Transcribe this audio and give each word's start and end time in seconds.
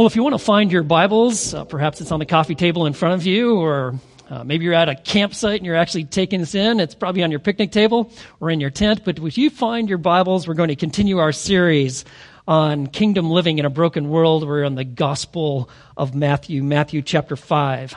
Well, 0.00 0.06
if 0.06 0.16
you 0.16 0.22
want 0.22 0.32
to 0.32 0.38
find 0.38 0.72
your 0.72 0.82
Bibles, 0.82 1.52
uh, 1.52 1.66
perhaps 1.66 2.00
it's 2.00 2.10
on 2.10 2.20
the 2.20 2.24
coffee 2.24 2.54
table 2.54 2.86
in 2.86 2.94
front 2.94 3.16
of 3.16 3.26
you, 3.26 3.56
or 3.56 3.96
uh, 4.30 4.44
maybe 4.44 4.64
you're 4.64 4.72
at 4.72 4.88
a 4.88 4.94
campsite 4.94 5.58
and 5.58 5.66
you're 5.66 5.76
actually 5.76 6.04
taking 6.04 6.40
this 6.40 6.54
in. 6.54 6.80
It's 6.80 6.94
probably 6.94 7.22
on 7.22 7.30
your 7.30 7.38
picnic 7.38 7.70
table 7.70 8.10
or 8.40 8.48
in 8.48 8.60
your 8.60 8.70
tent. 8.70 9.02
But 9.04 9.18
if 9.18 9.36
you 9.36 9.50
find 9.50 9.90
your 9.90 9.98
Bibles, 9.98 10.48
we're 10.48 10.54
going 10.54 10.70
to 10.70 10.74
continue 10.74 11.18
our 11.18 11.32
series 11.32 12.06
on 12.48 12.86
kingdom 12.86 13.30
living 13.30 13.58
in 13.58 13.66
a 13.66 13.68
broken 13.68 14.08
world. 14.08 14.48
We're 14.48 14.64
on 14.64 14.74
the 14.74 14.84
Gospel 14.84 15.68
of 15.98 16.14
Matthew, 16.14 16.62
Matthew 16.62 17.02
chapter 17.02 17.36
5. 17.36 17.92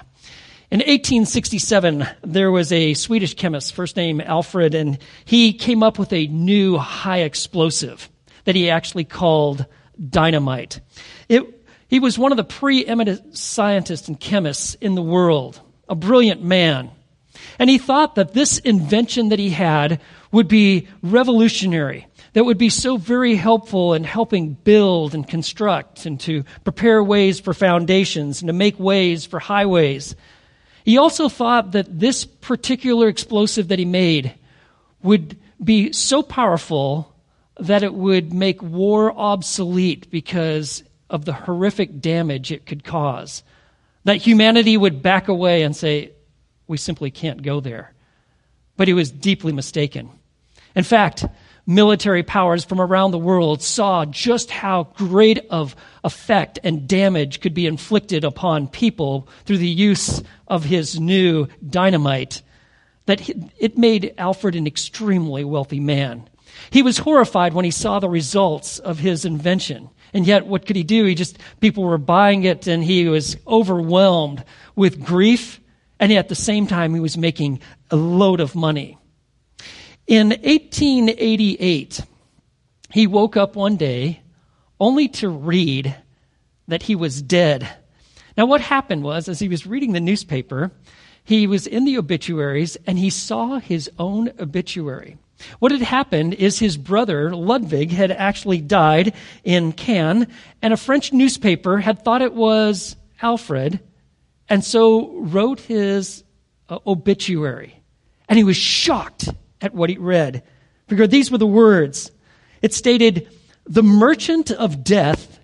In 0.72 0.80
1867, 0.80 2.06
there 2.22 2.52
was 2.52 2.74
a 2.74 2.96
Swedish 2.96 3.36
chemist, 3.36 3.74
first 3.74 3.96
name 3.96 4.20
Alfred, 4.20 4.76
and 4.76 4.98
he 5.24 5.54
came 5.54 5.82
up 5.82 5.98
with 5.98 6.12
a 6.12 6.28
new 6.28 6.78
high 6.78 7.20
explosive 7.20 8.10
that 8.44 8.58
he 8.58 8.70
actually 8.70 9.06
called 9.06 9.66
dynamite. 10.10 10.82
It 11.30 11.63
he 11.94 12.00
was 12.00 12.18
one 12.18 12.32
of 12.32 12.38
the 12.38 12.44
preeminent 12.44 13.38
scientists 13.38 14.08
and 14.08 14.20
chemists 14.20 14.74
in 14.82 14.96
the 14.96 15.02
world, 15.04 15.62
a 15.88 15.94
brilliant 15.94 16.42
man. 16.42 16.90
And 17.60 17.70
he 17.70 17.78
thought 17.78 18.16
that 18.16 18.34
this 18.34 18.58
invention 18.58 19.30
that 19.30 19.38
he 19.38 19.52
had 19.52 20.02
would 20.32 20.48
be 20.48 20.88
revolutionary, 21.04 22.08
that 22.34 22.46
would 22.46 22.58
be 22.58 22.70
so 22.70 22.98
very 22.98 23.36
helpful 23.36 23.94
in 23.94 24.06
helping 24.06 24.54
build 24.56 25.14
and 25.14 25.28
construct 25.28 26.08
and 26.08 26.20
to 26.22 26.46
prepare 26.64 27.04
ways 27.04 27.40
for 27.40 27.54
foundations 27.54 28.42
and 28.42 28.50
to 28.50 28.54
make 28.54 28.80
ways 28.80 29.28
for 29.28 29.38
highways. 29.38 30.16
He 30.86 30.98
also 30.98 31.30
thought 31.30 31.74
that 31.74 32.00
this 32.00 32.26
particular 32.26 33.08
explosive 33.08 33.68
that 33.68 33.78
he 33.78 33.86
made 33.86 34.34
would 35.04 35.38
be 35.64 35.94
so 35.94 36.24
powerful 36.24 37.14
that 37.60 37.84
it 37.84 37.94
would 37.94 38.34
make 38.34 38.64
war 38.64 39.16
obsolete 39.16 40.10
because 40.10 40.82
of 41.14 41.24
the 41.24 41.34
horrific 41.34 42.02
damage 42.02 42.52
it 42.52 42.66
could 42.66 42.84
cause. 42.84 43.44
That 44.04 44.18
humanity 44.18 44.76
would 44.76 45.02
back 45.02 45.30
away 45.30 45.62
and 45.62 45.74
say, 45.74 46.12
we 46.68 46.76
simply 46.76 47.12
can't 47.12 47.44
go 47.44 47.62
there. 47.62 47.94
But 48.76 48.88
he 48.88 48.94
was 48.94 49.12
deeply 49.12 49.54
mistaken. 49.54 50.10
In 50.76 50.84
fact, 50.84 51.24
military 51.68 52.24
powers 52.24 52.66
from 52.66 52.82
around 52.82 53.12
the 53.12 53.20
world 53.20 53.62
saw 53.62 54.06
just 54.06 54.50
how 54.50 54.86
great 54.96 55.46
of 55.52 55.76
effect 56.04 56.58
and 56.64 56.88
damage 56.88 57.40
could 57.40 57.54
be 57.54 57.68
inflicted 57.68 58.24
upon 58.24 58.68
people 58.68 59.30
through 59.46 59.60
the 59.60 59.68
use 59.68 60.24
of 60.48 60.66
his 60.66 61.00
new 61.00 61.48
dynamite 61.70 62.42
that 63.06 63.30
it 63.58 63.78
made 63.78 64.16
Alfred 64.18 64.56
an 64.56 64.66
extremely 64.66 65.44
wealthy 65.44 65.80
man. 65.80 66.28
He 66.72 66.82
was 66.82 67.00
horrified 67.00 67.54
when 67.54 67.66
he 67.66 67.72
saw 67.72 68.00
the 68.00 68.10
results 68.10 68.80
of 68.80 69.00
his 69.00 69.26
invention. 69.26 69.90
And 70.14 70.28
yet, 70.28 70.46
what 70.46 70.66
could 70.66 70.76
he 70.76 70.84
do? 70.84 71.06
He 71.06 71.16
just, 71.16 71.40
people 71.60 71.84
were 71.84 71.98
buying 71.98 72.44
it 72.44 72.68
and 72.68 72.84
he 72.84 73.08
was 73.08 73.38
overwhelmed 73.48 74.44
with 74.76 75.04
grief. 75.04 75.60
And 76.00 76.12
yet, 76.12 76.20
at 76.20 76.30
the 76.30 76.36
same 76.36 76.68
time, 76.68 76.94
he 76.94 77.00
was 77.00 77.18
making 77.18 77.60
a 77.90 77.96
load 77.96 78.40
of 78.40 78.56
money. 78.56 78.98
In 80.06 80.30
1888, 80.30 82.02
he 82.92 83.08
woke 83.08 83.38
up 83.38 83.56
one 83.56 83.78
day 83.78 84.22
only 84.80 85.08
to 85.08 85.30
read 85.30 85.96
that 86.68 86.84
he 86.84 86.96
was 86.96 87.22
dead. 87.22 87.68
Now, 88.38 88.46
what 88.46 88.62
happened 88.62 89.04
was, 89.04 89.30
as 89.30 89.40
he 89.40 89.48
was 89.48 89.66
reading 89.66 89.94
the 89.94 90.00
newspaper, 90.00 90.72
he 91.24 91.48
was 91.48 91.68
in 91.68 91.86
the 91.86 91.98
obituaries 91.98 92.78
and 92.86 93.00
he 93.00 93.10
saw 93.10 93.60
his 93.60 93.90
own 93.98 94.32
obituary. 94.40 95.18
What 95.60 95.72
had 95.72 95.82
happened 95.82 96.34
is 96.34 96.60
his 96.60 96.78
brother, 96.78 97.36
Ludwig, 97.36 97.92
had 97.92 98.12
actually 98.12 98.62
died 98.62 99.14
in 99.44 99.72
Cannes, 99.72 100.28
and 100.62 100.74
a 100.74 100.78
French 100.78 101.14
newspaper 101.14 101.80
had 101.80 102.04
thought 102.04 102.22
it 102.22 102.34
was 102.34 102.96
Alfred, 103.22 103.80
and 104.50 104.64
so 104.64 105.14
wrote 105.20 105.60
his 105.60 106.24
uh, 106.70 106.80
obituary. 106.86 107.80
And 108.28 108.38
he 108.38 108.44
was 108.44 108.58
shocked 108.58 109.30
at 109.62 109.74
what 109.74 109.90
he 109.90 109.98
read. 109.98 110.44
Because 110.88 111.10
these 111.10 111.32
were 111.32 111.38
the 111.38 111.48
words. 111.48 112.12
It 112.62 112.74
stated, 112.74 113.30
The 113.66 113.84
merchant 113.84 114.52
of 114.52 114.84
death 114.84 115.40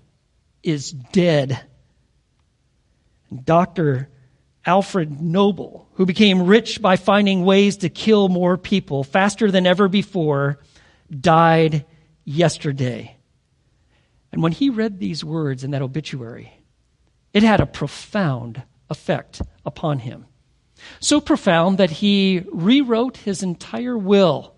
is 0.64 0.92
dead. 0.92 1.62
Dr. 3.44 4.10
Alfred 4.66 5.22
Nobel, 5.22 5.88
who 5.94 6.06
became 6.06 6.46
rich 6.46 6.82
by 6.82 6.96
finding 6.96 7.46
ways 7.46 7.78
to 7.78 7.90
kill 7.90 8.30
more 8.30 8.58
people 8.58 9.04
faster 9.04 9.50
than 9.52 9.66
ever 9.66 9.88
before, 9.88 10.60
died 11.10 11.86
yesterday. 12.26 13.16
And 14.32 14.44
when 14.44 14.52
he 14.52 14.70
read 14.70 15.00
these 15.00 15.24
words 15.24 15.64
in 15.64 15.72
that 15.72 15.82
obituary, 15.82 16.54
it 17.34 17.44
had 17.44 17.62
a 17.62 17.66
profound 17.66 18.62
effect 18.90 19.42
upon 19.66 20.00
him. 20.00 20.26
So 21.00 21.20
profound 21.20 21.78
that 21.78 21.90
he 21.90 22.44
rewrote 22.52 23.18
his 23.18 23.44
entire 23.44 23.98
will. 23.98 24.56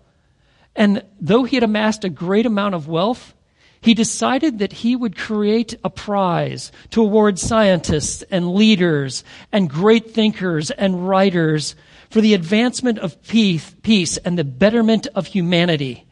And 0.74 1.04
though 1.20 1.44
he 1.44 1.56
had 1.56 1.62
amassed 1.62 2.04
a 2.04 2.08
great 2.08 2.46
amount 2.46 2.74
of 2.74 2.88
wealth, 2.88 3.34
he 3.82 3.94
decided 3.94 4.60
that 4.60 4.72
he 4.72 4.94
would 4.94 5.18
create 5.18 5.74
a 5.82 5.90
prize 5.90 6.70
to 6.90 7.02
award 7.02 7.38
scientists 7.38 8.22
and 8.30 8.54
leaders 8.54 9.24
and 9.50 9.68
great 9.68 10.12
thinkers 10.14 10.70
and 10.70 11.06
writers 11.08 11.74
for 12.08 12.20
the 12.20 12.32
advancement 12.32 12.98
of 12.98 13.20
peace, 13.22 14.16
and 14.18 14.38
the 14.38 14.44
betterment 14.44 15.08
of 15.14 15.26
humanity. 15.26 16.06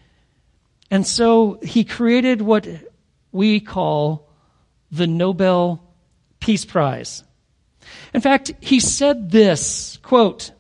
And 0.91 1.07
so 1.07 1.61
he 1.63 1.85
created 1.85 2.43
what 2.43 2.67
we 3.31 3.61
call 3.61 4.29
the 4.91 5.07
Nobel 5.07 5.95
Peace 6.41 6.65
Prize. 6.65 7.23
In 8.13 8.21
fact, 8.21 8.53
he 8.61 8.81
said 8.81 9.31
this, 9.31 9.99
quote, 10.03 10.51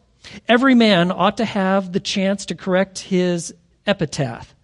every 0.46 0.76
man 0.76 1.10
ought 1.10 1.38
to 1.38 1.44
have 1.44 1.92
the 1.92 2.00
chance 2.00 2.46
to 2.46 2.54
correct 2.54 3.00
his 3.00 3.52
epitaph 3.86 4.54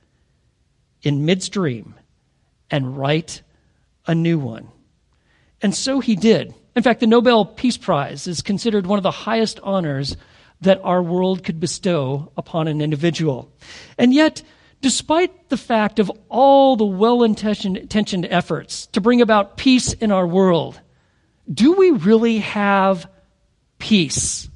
in 1.02 1.24
midstream 1.24 1.95
and 2.70 2.96
write 2.96 3.42
a 4.06 4.14
new 4.14 4.38
one. 4.38 4.68
And 5.62 5.74
so 5.74 6.00
he 6.00 6.16
did. 6.16 6.54
In 6.74 6.82
fact, 6.82 7.00
the 7.00 7.06
Nobel 7.06 7.44
Peace 7.44 7.76
Prize 7.76 8.26
is 8.26 8.42
considered 8.42 8.86
one 8.86 8.98
of 8.98 9.02
the 9.02 9.10
highest 9.10 9.58
honors 9.62 10.16
that 10.60 10.80
our 10.82 11.02
world 11.02 11.44
could 11.44 11.60
bestow 11.60 12.32
upon 12.36 12.68
an 12.68 12.80
individual. 12.80 13.50
And 13.98 14.12
yet, 14.12 14.42
despite 14.80 15.48
the 15.48 15.56
fact 15.56 15.98
of 15.98 16.10
all 16.28 16.76
the 16.76 16.84
well 16.84 17.22
intentioned 17.22 18.26
efforts 18.30 18.86
to 18.88 19.00
bring 19.00 19.20
about 19.20 19.56
peace 19.56 19.92
in 19.92 20.12
our 20.12 20.26
world, 20.26 20.80
do 21.52 21.72
we 21.72 21.90
really 21.90 22.38
have 22.38 23.08
peace? 23.78 24.48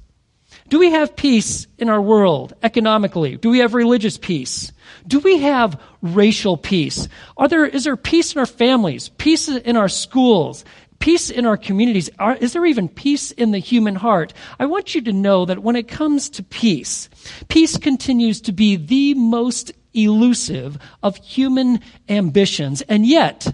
Do 0.70 0.78
we 0.78 0.92
have 0.92 1.16
peace 1.16 1.66
in 1.78 1.88
our 1.88 2.00
world 2.00 2.54
economically? 2.62 3.36
Do 3.36 3.50
we 3.50 3.58
have 3.58 3.74
religious 3.74 4.16
peace? 4.16 4.70
Do 5.04 5.18
we 5.18 5.38
have 5.38 5.80
racial 6.00 6.56
peace? 6.56 7.08
Are 7.36 7.48
there, 7.48 7.66
is 7.66 7.82
there 7.82 7.96
peace 7.96 8.34
in 8.34 8.38
our 8.38 8.46
families? 8.46 9.08
Peace 9.08 9.48
in 9.48 9.76
our 9.76 9.88
schools? 9.88 10.64
Peace 11.00 11.28
in 11.28 11.44
our 11.44 11.56
communities? 11.56 12.08
Are, 12.20 12.36
is 12.36 12.52
there 12.52 12.64
even 12.64 12.88
peace 12.88 13.32
in 13.32 13.50
the 13.50 13.58
human 13.58 13.96
heart? 13.96 14.32
I 14.60 14.66
want 14.66 14.94
you 14.94 15.00
to 15.00 15.12
know 15.12 15.44
that 15.44 15.58
when 15.64 15.74
it 15.74 15.88
comes 15.88 16.30
to 16.30 16.42
peace, 16.44 17.08
peace 17.48 17.76
continues 17.76 18.40
to 18.42 18.52
be 18.52 18.76
the 18.76 19.14
most 19.14 19.72
elusive 19.92 20.78
of 21.02 21.16
human 21.16 21.80
ambitions. 22.08 22.80
And 22.82 23.04
yet, 23.04 23.52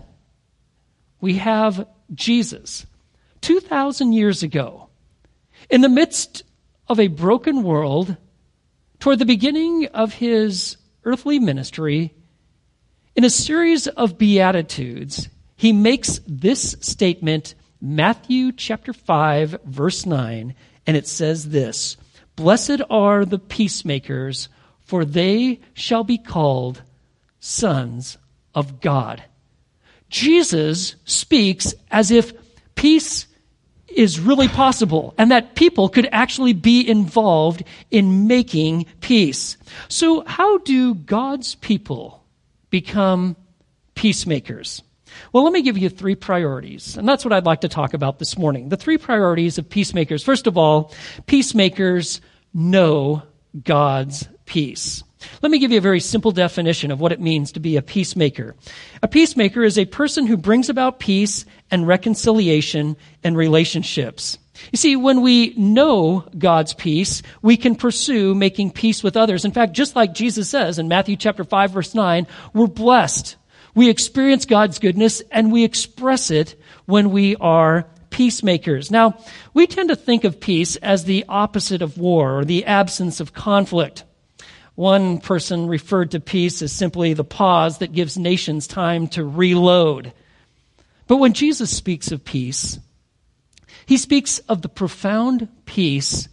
we 1.22 1.36
have 1.36 1.88
Jesus. 2.14 2.84
2,000 3.40 4.12
years 4.12 4.42
ago, 4.42 4.90
in 5.70 5.80
the 5.80 5.88
midst 5.88 6.42
of 6.88 7.00
a 7.00 7.08
broken 7.08 7.62
world 7.62 8.16
toward 9.00 9.18
the 9.18 9.26
beginning 9.26 9.86
of 9.86 10.14
his 10.14 10.76
earthly 11.04 11.38
ministry, 11.38 12.14
in 13.14 13.24
a 13.24 13.30
series 13.30 13.86
of 13.86 14.18
Beatitudes, 14.18 15.28
he 15.56 15.72
makes 15.72 16.20
this 16.26 16.76
statement, 16.80 17.54
Matthew 17.80 18.52
chapter 18.52 18.92
5, 18.92 19.60
verse 19.64 20.04
9, 20.04 20.54
and 20.86 20.96
it 20.96 21.06
says 21.06 21.48
this 21.48 21.96
Blessed 22.36 22.82
are 22.90 23.24
the 23.24 23.38
peacemakers, 23.38 24.48
for 24.80 25.04
they 25.04 25.60
shall 25.72 26.04
be 26.04 26.18
called 26.18 26.82
sons 27.40 28.18
of 28.54 28.80
God. 28.80 29.22
Jesus 30.10 30.96
speaks 31.04 31.74
as 31.90 32.10
if 32.10 32.32
peace 32.74 33.26
is 33.96 34.20
really 34.20 34.48
possible 34.48 35.14
and 35.18 35.30
that 35.30 35.54
people 35.54 35.88
could 35.88 36.08
actually 36.12 36.52
be 36.52 36.88
involved 36.88 37.64
in 37.90 38.26
making 38.26 38.86
peace. 39.00 39.56
So, 39.88 40.24
how 40.26 40.58
do 40.58 40.94
God's 40.94 41.54
people 41.56 42.22
become 42.70 43.36
peacemakers? 43.94 44.82
Well, 45.32 45.44
let 45.44 45.52
me 45.52 45.62
give 45.62 45.78
you 45.78 45.88
three 45.88 46.14
priorities, 46.14 46.96
and 46.96 47.08
that's 47.08 47.24
what 47.24 47.32
I'd 47.32 47.46
like 47.46 47.62
to 47.62 47.68
talk 47.68 47.94
about 47.94 48.18
this 48.18 48.36
morning. 48.36 48.68
The 48.68 48.76
three 48.76 48.98
priorities 48.98 49.56
of 49.56 49.68
peacemakers. 49.68 50.22
First 50.22 50.46
of 50.46 50.58
all, 50.58 50.92
peacemakers 51.26 52.20
know 52.52 53.22
God's 53.62 54.28
peace. 54.44 55.02
Let 55.42 55.50
me 55.50 55.58
give 55.58 55.72
you 55.72 55.78
a 55.78 55.82
very 55.82 56.00
simple 56.00 56.30
definition 56.30 56.90
of 56.90 57.00
what 57.00 57.12
it 57.12 57.20
means 57.20 57.52
to 57.52 57.60
be 57.60 57.76
a 57.76 57.82
peacemaker. 57.82 58.54
A 59.02 59.08
peacemaker 59.08 59.64
is 59.64 59.78
a 59.78 59.84
person 59.84 60.26
who 60.26 60.36
brings 60.36 60.68
about 60.68 61.00
peace 61.00 61.44
and 61.70 61.86
reconciliation 61.86 62.96
and 63.24 63.36
relationships. 63.36 64.38
You 64.72 64.76
see, 64.76 64.96
when 64.96 65.22
we 65.22 65.54
know 65.56 66.26
God's 66.36 66.74
peace, 66.74 67.22
we 67.42 67.56
can 67.56 67.76
pursue 67.76 68.34
making 68.34 68.70
peace 68.72 69.02
with 69.02 69.16
others. 69.16 69.44
In 69.44 69.52
fact, 69.52 69.72
just 69.72 69.96
like 69.96 70.14
Jesus 70.14 70.48
says 70.48 70.78
in 70.78 70.88
Matthew 70.88 71.16
chapter 71.16 71.44
5 71.44 71.70
verse 71.72 71.94
9, 71.94 72.26
we're 72.54 72.66
blessed. 72.66 73.36
We 73.74 73.90
experience 73.90 74.46
God's 74.46 74.78
goodness 74.78 75.22
and 75.30 75.52
we 75.52 75.64
express 75.64 76.30
it 76.30 76.58
when 76.86 77.10
we 77.10 77.36
are 77.36 77.86
peacemakers. 78.10 78.90
Now, 78.90 79.18
we 79.54 79.66
tend 79.66 79.88
to 79.90 79.96
think 79.96 80.24
of 80.24 80.40
peace 80.40 80.76
as 80.76 81.04
the 81.04 81.24
opposite 81.28 81.82
of 81.82 81.98
war 81.98 82.40
or 82.40 82.44
the 82.44 82.64
absence 82.64 83.20
of 83.20 83.32
conflict. 83.32 84.04
One 84.74 85.18
person 85.18 85.68
referred 85.68 86.10
to 86.10 86.20
peace 86.20 86.60
as 86.60 86.72
simply 86.72 87.14
the 87.14 87.24
pause 87.24 87.78
that 87.78 87.92
gives 87.92 88.18
nations 88.18 88.66
time 88.66 89.08
to 89.08 89.24
reload. 89.24 90.12
But 91.06 91.16
when 91.16 91.32
Jesus 91.32 91.74
speaks 91.74 92.12
of 92.12 92.24
peace, 92.24 92.78
he 93.86 93.96
speaks 93.96 94.38
of 94.40 94.62
the 94.62 94.68
profound 94.68 95.48
peace 95.64 96.28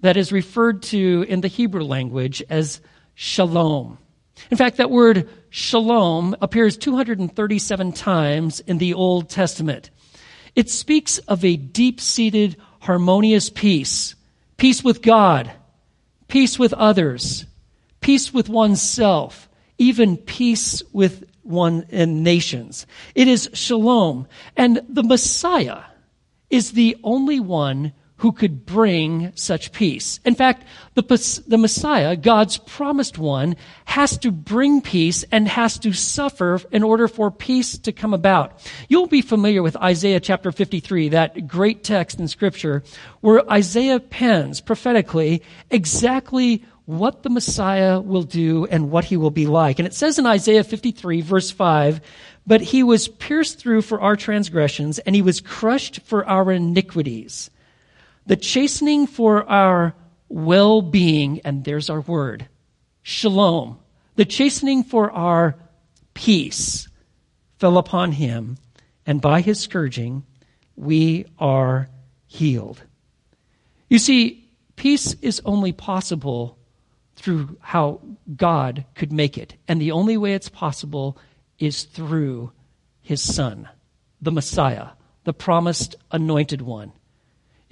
that 0.00 0.16
is 0.16 0.32
referred 0.32 0.82
to 0.84 1.24
in 1.28 1.40
the 1.40 1.48
Hebrew 1.48 1.82
language 1.82 2.42
as 2.50 2.80
shalom. 3.14 3.98
In 4.50 4.56
fact, 4.56 4.76
that 4.76 4.90
word 4.90 5.28
shalom 5.50 6.36
appears 6.40 6.76
237 6.76 7.92
times 7.92 8.60
in 8.60 8.78
the 8.78 8.94
Old 8.94 9.30
Testament. 9.30 9.90
It 10.54 10.70
speaks 10.70 11.18
of 11.18 11.44
a 11.44 11.56
deep 11.56 12.00
seated, 12.00 12.56
harmonious 12.80 13.50
peace 13.50 14.14
peace 14.56 14.84
with 14.84 15.02
God, 15.02 15.50
peace 16.28 16.58
with 16.58 16.72
others, 16.74 17.44
peace 18.00 18.32
with 18.32 18.48
oneself, 18.48 19.48
even 19.78 20.16
peace 20.16 20.82
with 20.92 21.24
one 21.42 21.86
and 21.90 22.22
nations. 22.22 22.86
It 23.14 23.28
is 23.28 23.50
shalom. 23.52 24.26
And 24.56 24.80
the 24.88 25.02
Messiah 25.02 25.82
is 26.50 26.72
the 26.72 26.96
only 27.02 27.40
one 27.40 27.92
who 28.18 28.32
could 28.32 28.64
bring 28.64 29.32
such 29.34 29.72
peace. 29.72 30.20
In 30.24 30.34
fact, 30.34 30.64
the, 30.94 31.42
the 31.46 31.58
Messiah, 31.58 32.16
God's 32.16 32.58
promised 32.58 33.18
one, 33.18 33.56
has 33.86 34.16
to 34.18 34.30
bring 34.30 34.80
peace 34.80 35.24
and 35.32 35.48
has 35.48 35.78
to 35.80 35.92
suffer 35.92 36.60
in 36.70 36.82
order 36.82 37.08
for 37.08 37.30
peace 37.30 37.76
to 37.78 37.92
come 37.92 38.14
about. 38.14 38.70
You'll 38.88 39.08
be 39.08 39.20
familiar 39.20 39.62
with 39.62 39.76
Isaiah 39.76 40.20
chapter 40.20 40.52
53, 40.52 41.08
that 41.10 41.48
great 41.48 41.82
text 41.82 42.20
in 42.20 42.28
scripture 42.28 42.84
where 43.20 43.50
Isaiah 43.50 44.00
pens 44.00 44.60
prophetically 44.60 45.42
exactly 45.70 46.64
what 46.86 47.22
the 47.22 47.30
Messiah 47.30 48.00
will 48.00 48.22
do 48.22 48.66
and 48.66 48.90
what 48.90 49.04
he 49.04 49.16
will 49.16 49.30
be 49.30 49.46
like. 49.46 49.78
And 49.78 49.86
it 49.86 49.94
says 49.94 50.18
in 50.18 50.26
Isaiah 50.26 50.64
53 50.64 51.20
verse 51.20 51.50
5, 51.50 52.00
but 52.46 52.60
he 52.60 52.82
was 52.82 53.08
pierced 53.08 53.58
through 53.58 53.82
for 53.82 54.00
our 54.00 54.16
transgressions 54.16 54.98
and 55.00 55.16
he 55.16 55.22
was 55.22 55.40
crushed 55.40 56.00
for 56.02 56.26
our 56.26 56.52
iniquities. 56.52 57.50
The 58.26 58.36
chastening 58.36 59.06
for 59.06 59.48
our 59.48 59.94
well-being, 60.28 61.40
and 61.44 61.64
there's 61.64 61.90
our 61.90 62.00
word, 62.00 62.48
shalom. 63.02 63.78
The 64.16 64.24
chastening 64.24 64.84
for 64.84 65.10
our 65.10 65.56
peace 66.14 66.88
fell 67.58 67.76
upon 67.76 68.12
him, 68.12 68.56
and 69.06 69.20
by 69.20 69.40
his 69.40 69.60
scourging 69.60 70.24
we 70.76 71.26
are 71.38 71.88
healed. 72.26 72.82
You 73.88 73.98
see, 73.98 74.48
peace 74.76 75.14
is 75.20 75.42
only 75.44 75.72
possible 75.72 76.58
through 77.16 77.56
how 77.60 78.00
God 78.34 78.84
could 78.94 79.12
make 79.12 79.38
it. 79.38 79.54
And 79.68 79.80
the 79.80 79.92
only 79.92 80.16
way 80.16 80.34
it's 80.34 80.48
possible 80.48 81.16
is 81.58 81.84
through 81.84 82.52
his 83.02 83.22
son, 83.22 83.68
the 84.20 84.32
Messiah, 84.32 84.88
the 85.24 85.32
promised 85.32 85.94
anointed 86.10 86.62
one. 86.62 86.92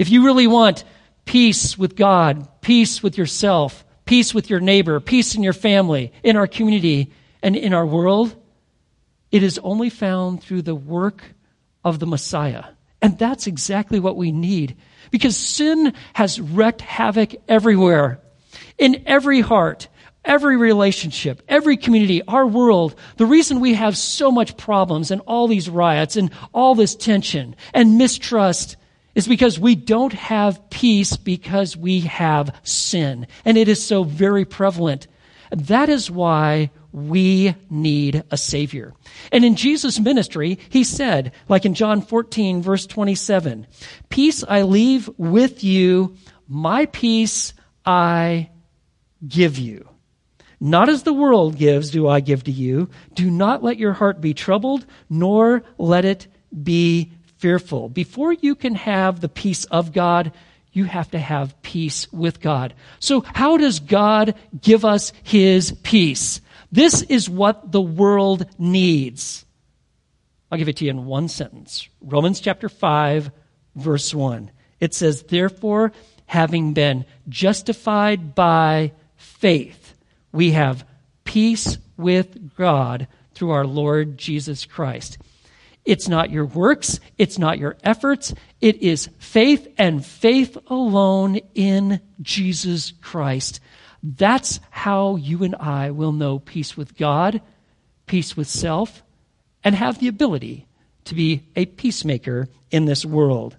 If 0.03 0.11
you 0.11 0.25
really 0.25 0.49
want 0.49 0.83
peace 1.27 1.79
with 1.79 1.95
God, 1.95 2.49
peace 2.61 3.05
with 3.05 3.17
yourself, 3.17 3.85
peace 4.05 4.35
with 4.35 4.51
your 4.51 4.59
neighbor, 4.59 4.99
peace 4.99 5.37
in 5.37 5.45
your 5.45 5.53
family, 5.53 6.13
in 6.25 6.37
our 6.37 6.49
community, 6.49 7.13
and 7.41 7.55
in 7.55 7.73
our 7.73 7.87
world, 7.87 8.35
it 9.31 9.45
is 9.45 9.61
only 9.63 9.91
found 9.91 10.43
through 10.43 10.63
the 10.63 10.75
work 10.75 11.23
of 11.85 12.01
the 12.01 12.07
Messiah. 12.09 12.65
And 13.01 13.17
that's 13.17 13.47
exactly 13.47 14.01
what 14.01 14.17
we 14.17 14.33
need 14.33 14.77
because 15.13 15.37
sin 15.37 15.93
has 16.15 16.41
wreaked 16.41 16.81
havoc 16.81 17.37
everywhere 17.47 18.19
in 18.79 19.05
every 19.07 19.41
heart, 19.41 19.87
every 20.25 20.57
relationship, 20.57 21.43
every 21.47 21.77
community, 21.77 22.23
our 22.27 22.45
world, 22.45 22.97
the 23.19 23.27
reason 23.27 23.61
we 23.61 23.75
have 23.75 23.97
so 23.97 24.33
much 24.33 24.57
problems 24.57 25.13
and 25.13 25.21
all 25.29 25.47
these 25.47 25.69
riots 25.69 26.17
and 26.17 26.33
all 26.53 26.75
this 26.75 26.97
tension 26.97 27.55
and 27.73 27.99
mistrust 27.99 28.77
is 29.15 29.29
because 29.29 29.59
we 29.59 29.75
don't 29.75 30.13
have 30.13 30.71
peace 30.71 31.17
because 31.17 31.77
we 31.77 32.01
have 32.01 32.59
sin. 32.63 33.27
And 33.45 33.59
it 33.59 33.69
is 33.69 33.85
so 33.85 34.05
very 34.05 34.45
prevalent. 34.45 35.07
That 35.51 35.89
is 35.89 36.11
why 36.11 36.71
we 36.93 37.55
need 37.71 38.23
a 38.31 38.37
Savior. 38.37 38.95
And 39.31 39.45
in 39.45 39.57
Jesus' 39.57 40.01
ministry, 40.01 40.59
He 40.69 40.85
said, 40.85 41.33
like 41.49 41.65
in 41.65 41.75
John 41.75 42.03
14, 42.03 42.63
verse 42.63 42.87
27, 42.87 43.67
Peace 44.09 44.45
I 44.47 44.63
leave 44.63 45.11
with 45.17 45.65
you, 45.65 46.17
my 46.49 46.87
peace 46.87 47.55
I 47.85 48.51
give 49.27 49.59
you. 49.59 49.89
Not 50.61 50.89
as 50.89 51.03
the 51.03 51.13
world 51.13 51.57
gives, 51.57 51.91
do 51.91 52.07
I 52.07 52.21
give 52.21 52.45
to 52.45 52.53
you. 52.53 52.89
Do 53.15 53.31
not 53.31 53.65
let 53.65 53.79
your 53.79 53.93
heart 53.93 54.21
be 54.21 54.33
troubled, 54.33 54.87
nor 55.11 55.65
let 55.77 56.05
it 56.05 56.29
be 56.63 57.11
fearful. 57.43 57.89
Before 57.89 58.33
you 58.33 58.55
can 58.55 58.77
have 58.77 59.21
the 59.21 59.29
peace 59.29 59.65
of 59.65 59.93
God, 59.93 60.31
you 60.73 60.85
have 60.85 61.11
to 61.11 61.19
have 61.19 61.61
peace 61.61 62.11
with 62.13 62.41
God. 62.41 62.73
So 63.01 63.23
how 63.23 63.57
does 63.57 63.81
God 63.81 64.37
give 64.61 64.85
us 64.85 65.13
his 65.25 65.73
peace? 65.83 66.41
This 66.71 67.03
is 67.03 67.29
what 67.29 67.73
the 67.73 67.81
world 67.81 68.47
needs. 68.61 69.45
I'll 70.53 70.59
give 70.59 70.69
it 70.69 70.77
to 70.77 70.85
you 70.85 70.93
in 70.93 71.05
one 71.05 71.27
sentence. 71.27 71.89
Romans 72.01 72.39
chapter 72.39 72.69
5, 72.69 73.33
verse 73.75 74.15
1. 74.15 74.49
It 74.79 74.95
says, 74.95 75.25
Therefore, 75.25 75.91
having 76.27 76.75
been 76.75 77.05
justified 77.29 78.37
by 78.37 78.93
faith, 79.17 79.95
we 80.31 80.53
have 80.53 80.87
peace 81.25 81.77
with 81.97 82.55
God 82.55 83.09
through 83.35 83.51
our 83.51 83.67
Lord 83.67 84.17
Jesus 84.17 84.65
Christ. 84.65 85.19
It's 85.85 86.09
not 86.09 86.31
your 86.31 86.45
works, 86.47 87.01
it's 87.19 87.39
not 87.39 87.59
your 87.59 87.77
efforts, 87.83 88.35
it 88.61 88.83
is 88.83 89.09
faith 89.19 89.67
and 89.77 90.05
faith 90.05 90.57
alone 90.69 91.41
in 91.55 92.01
Jesus 92.21 92.93
Christ. 93.01 93.61
That's 94.03 94.61
how 94.71 95.17
you 95.17 95.43
and 95.45 95.57
I 95.57 95.91
will 95.91 96.13
know 96.13 96.39
peace 96.39 96.77
with 96.77 96.97
God, 96.97 97.41
peace 98.07 98.37
with 98.37 98.49
self, 98.49 99.03
and 99.65 99.75
have 99.75 99.99
the 99.99 100.09
ability 100.09 100.67
to 101.05 101.15
be 101.15 101.43
a 101.57 101.67
peacemaker 101.67 102.49
in 102.71 102.85
this 102.85 103.05
world. 103.05 103.57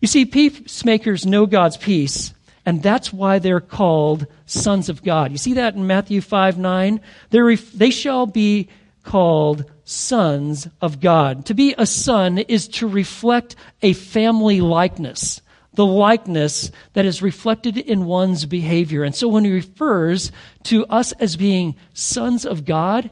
You 0.00 0.08
see, 0.08 0.24
peacemakers 0.24 1.26
know 1.26 1.46
God's 1.46 1.76
peace 1.76 2.32
and 2.64 2.82
that's 2.82 3.12
why 3.12 3.38
they're 3.38 3.60
called 3.60 4.26
sons 4.46 4.88
of 4.88 5.02
God. 5.02 5.32
You 5.32 5.38
see 5.38 5.54
that 5.54 5.74
in 5.74 5.86
Matthew 5.86 6.20
5 6.20 6.58
9? 6.58 7.00
They're, 7.30 7.56
they 7.56 7.90
shall 7.90 8.26
be 8.26 8.68
called 9.02 9.64
sons 9.84 10.68
of 10.80 11.00
God. 11.00 11.46
To 11.46 11.54
be 11.54 11.74
a 11.76 11.86
son 11.86 12.38
is 12.38 12.68
to 12.68 12.86
reflect 12.86 13.56
a 13.82 13.92
family 13.92 14.60
likeness, 14.60 15.40
the 15.74 15.86
likeness 15.86 16.70
that 16.92 17.04
is 17.04 17.22
reflected 17.22 17.76
in 17.78 18.04
one's 18.04 18.46
behavior. 18.46 19.04
And 19.04 19.14
so 19.14 19.28
when 19.28 19.44
he 19.44 19.52
refers 19.52 20.32
to 20.64 20.86
us 20.86 21.12
as 21.12 21.36
being 21.36 21.76
sons 21.94 22.44
of 22.44 22.64
God, 22.64 23.10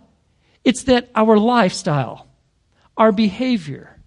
it's 0.65 0.85
that 0.85 1.09
our 1.15 1.39
lifestyle, 1.39 2.29
our 2.97 3.13
behavior, 3.13 3.99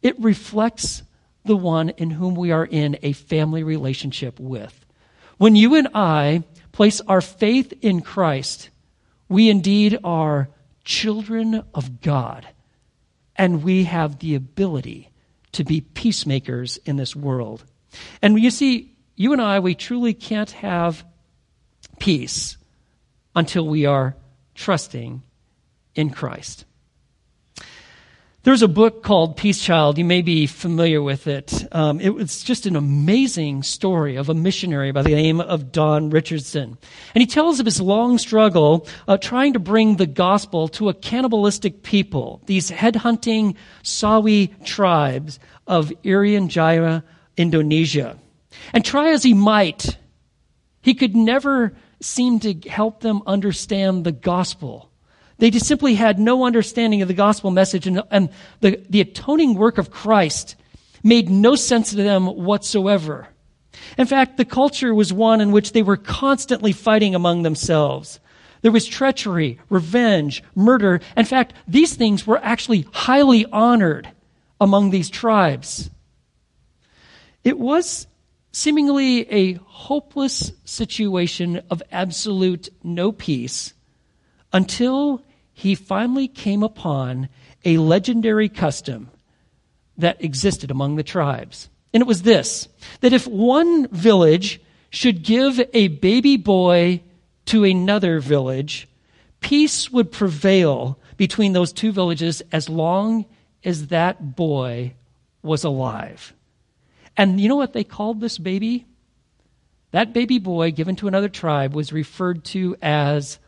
it 0.00 0.18
reflects 0.20 1.02
the 1.44 1.56
one 1.56 1.90
in 1.90 2.10
whom 2.10 2.34
we 2.34 2.50
are 2.50 2.64
in 2.64 2.98
a 3.02 3.12
family 3.12 3.62
relationship 3.62 4.38
with. 4.40 4.84
When 5.38 5.56
you 5.56 5.74
and 5.74 5.88
I 5.94 6.44
place 6.72 7.00
our 7.02 7.20
faith 7.20 7.72
in 7.82 8.00
Christ, 8.00 8.70
we 9.28 9.50
indeed 9.50 9.98
are 10.04 10.48
children 10.84 11.62
of 11.74 12.00
God, 12.00 12.46
and 13.36 13.62
we 13.62 13.84
have 13.84 14.18
the 14.18 14.34
ability 14.34 15.10
to 15.52 15.64
be 15.64 15.80
peacemakers 15.80 16.78
in 16.84 16.96
this 16.96 17.14
world. 17.14 17.64
And 18.20 18.40
you 18.40 18.50
see, 18.50 18.94
you 19.16 19.32
and 19.32 19.42
I, 19.42 19.60
we 19.60 19.74
truly 19.74 20.14
can't 20.14 20.50
have 20.52 21.04
peace 21.98 22.56
until 23.34 23.66
we 23.66 23.86
are 23.86 24.16
trusting 24.54 25.22
in 25.94 26.10
Christ. 26.10 26.64
There's 28.44 28.62
a 28.62 28.66
book 28.66 29.04
called 29.04 29.36
Peace 29.36 29.62
Child. 29.62 29.98
You 29.98 30.04
may 30.04 30.20
be 30.20 30.48
familiar 30.48 31.00
with 31.00 31.28
it. 31.28 31.64
Um, 31.70 32.00
it 32.00 32.12
was 32.12 32.42
just 32.42 32.66
an 32.66 32.74
amazing 32.74 33.62
story 33.62 34.16
of 34.16 34.28
a 34.28 34.34
missionary 34.34 34.90
by 34.90 35.02
the 35.02 35.14
name 35.14 35.40
of 35.40 35.70
Don 35.70 36.10
Richardson. 36.10 36.76
And 37.14 37.22
he 37.22 37.26
tells 37.26 37.60
of 37.60 37.66
his 37.66 37.80
long 37.80 38.18
struggle 38.18 38.88
uh, 39.06 39.16
trying 39.16 39.52
to 39.52 39.60
bring 39.60 39.94
the 39.94 40.08
gospel 40.08 40.66
to 40.70 40.88
a 40.88 40.94
cannibalistic 40.94 41.84
people, 41.84 42.42
these 42.46 42.68
headhunting 42.68 43.54
Sawi 43.84 44.52
tribes 44.64 45.38
of 45.68 45.92
Irian 46.02 46.48
Jaya, 46.48 47.04
Indonesia. 47.36 48.18
And 48.72 48.84
try 48.84 49.12
as 49.12 49.22
he 49.22 49.34
might, 49.34 49.98
he 50.80 50.94
could 50.94 51.14
never 51.14 51.76
seem 52.00 52.40
to 52.40 52.54
help 52.68 53.02
them 53.02 53.22
understand 53.24 54.02
the 54.02 54.10
gospel 54.10 54.91
they 55.42 55.50
just 55.50 55.66
simply 55.66 55.96
had 55.96 56.20
no 56.20 56.44
understanding 56.44 57.02
of 57.02 57.08
the 57.08 57.14
gospel 57.14 57.50
message, 57.50 57.88
and, 57.88 58.00
and 58.12 58.28
the, 58.60 58.80
the 58.88 59.00
atoning 59.00 59.54
work 59.54 59.76
of 59.76 59.90
Christ 59.90 60.54
made 61.02 61.28
no 61.28 61.56
sense 61.56 61.90
to 61.90 61.96
them 61.96 62.26
whatsoever. 62.26 63.26
In 63.98 64.06
fact, 64.06 64.36
the 64.36 64.44
culture 64.44 64.94
was 64.94 65.12
one 65.12 65.40
in 65.40 65.50
which 65.50 65.72
they 65.72 65.82
were 65.82 65.96
constantly 65.96 66.70
fighting 66.70 67.16
among 67.16 67.42
themselves. 67.42 68.20
There 68.60 68.70
was 68.70 68.86
treachery, 68.86 69.58
revenge, 69.68 70.44
murder. 70.54 71.00
In 71.16 71.24
fact, 71.24 71.54
these 71.66 71.96
things 71.96 72.24
were 72.24 72.38
actually 72.38 72.86
highly 72.92 73.44
honored 73.46 74.08
among 74.60 74.90
these 74.90 75.10
tribes. 75.10 75.90
It 77.42 77.58
was 77.58 78.06
seemingly 78.52 79.28
a 79.28 79.54
hopeless 79.54 80.52
situation 80.64 81.62
of 81.68 81.82
absolute 81.90 82.68
no 82.84 83.10
peace 83.10 83.74
until 84.52 85.20
he 85.62 85.76
finally 85.76 86.26
came 86.26 86.64
upon 86.64 87.28
a 87.64 87.76
legendary 87.76 88.48
custom 88.48 89.08
that 89.96 90.22
existed 90.24 90.72
among 90.72 90.96
the 90.96 91.04
tribes. 91.04 91.70
And 91.94 92.00
it 92.00 92.06
was 92.06 92.22
this 92.22 92.66
that 93.00 93.12
if 93.12 93.28
one 93.28 93.86
village 93.88 94.60
should 94.90 95.22
give 95.22 95.60
a 95.72 95.86
baby 95.86 96.36
boy 96.36 97.00
to 97.46 97.62
another 97.62 98.18
village, 98.18 98.88
peace 99.40 99.88
would 99.92 100.10
prevail 100.10 100.98
between 101.16 101.52
those 101.52 101.72
two 101.72 101.92
villages 101.92 102.42
as 102.50 102.68
long 102.68 103.24
as 103.62 103.86
that 103.86 104.34
boy 104.34 104.94
was 105.44 105.62
alive. 105.62 106.34
And 107.16 107.40
you 107.40 107.48
know 107.48 107.54
what 107.54 107.72
they 107.72 107.84
called 107.84 108.20
this 108.20 108.36
baby? 108.36 108.84
That 109.92 110.12
baby 110.12 110.40
boy 110.40 110.72
given 110.72 110.96
to 110.96 111.06
another 111.06 111.28
tribe 111.28 111.72
was 111.72 111.92
referred 111.92 112.42
to 112.46 112.74
as 112.82 113.38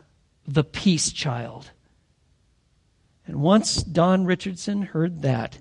the 0.47 0.63
peace 0.63 1.11
child. 1.11 1.71
And 3.27 3.41
once 3.41 3.83
Don 3.83 4.25
Richardson 4.25 4.83
heard 4.83 5.21
that, 5.23 5.57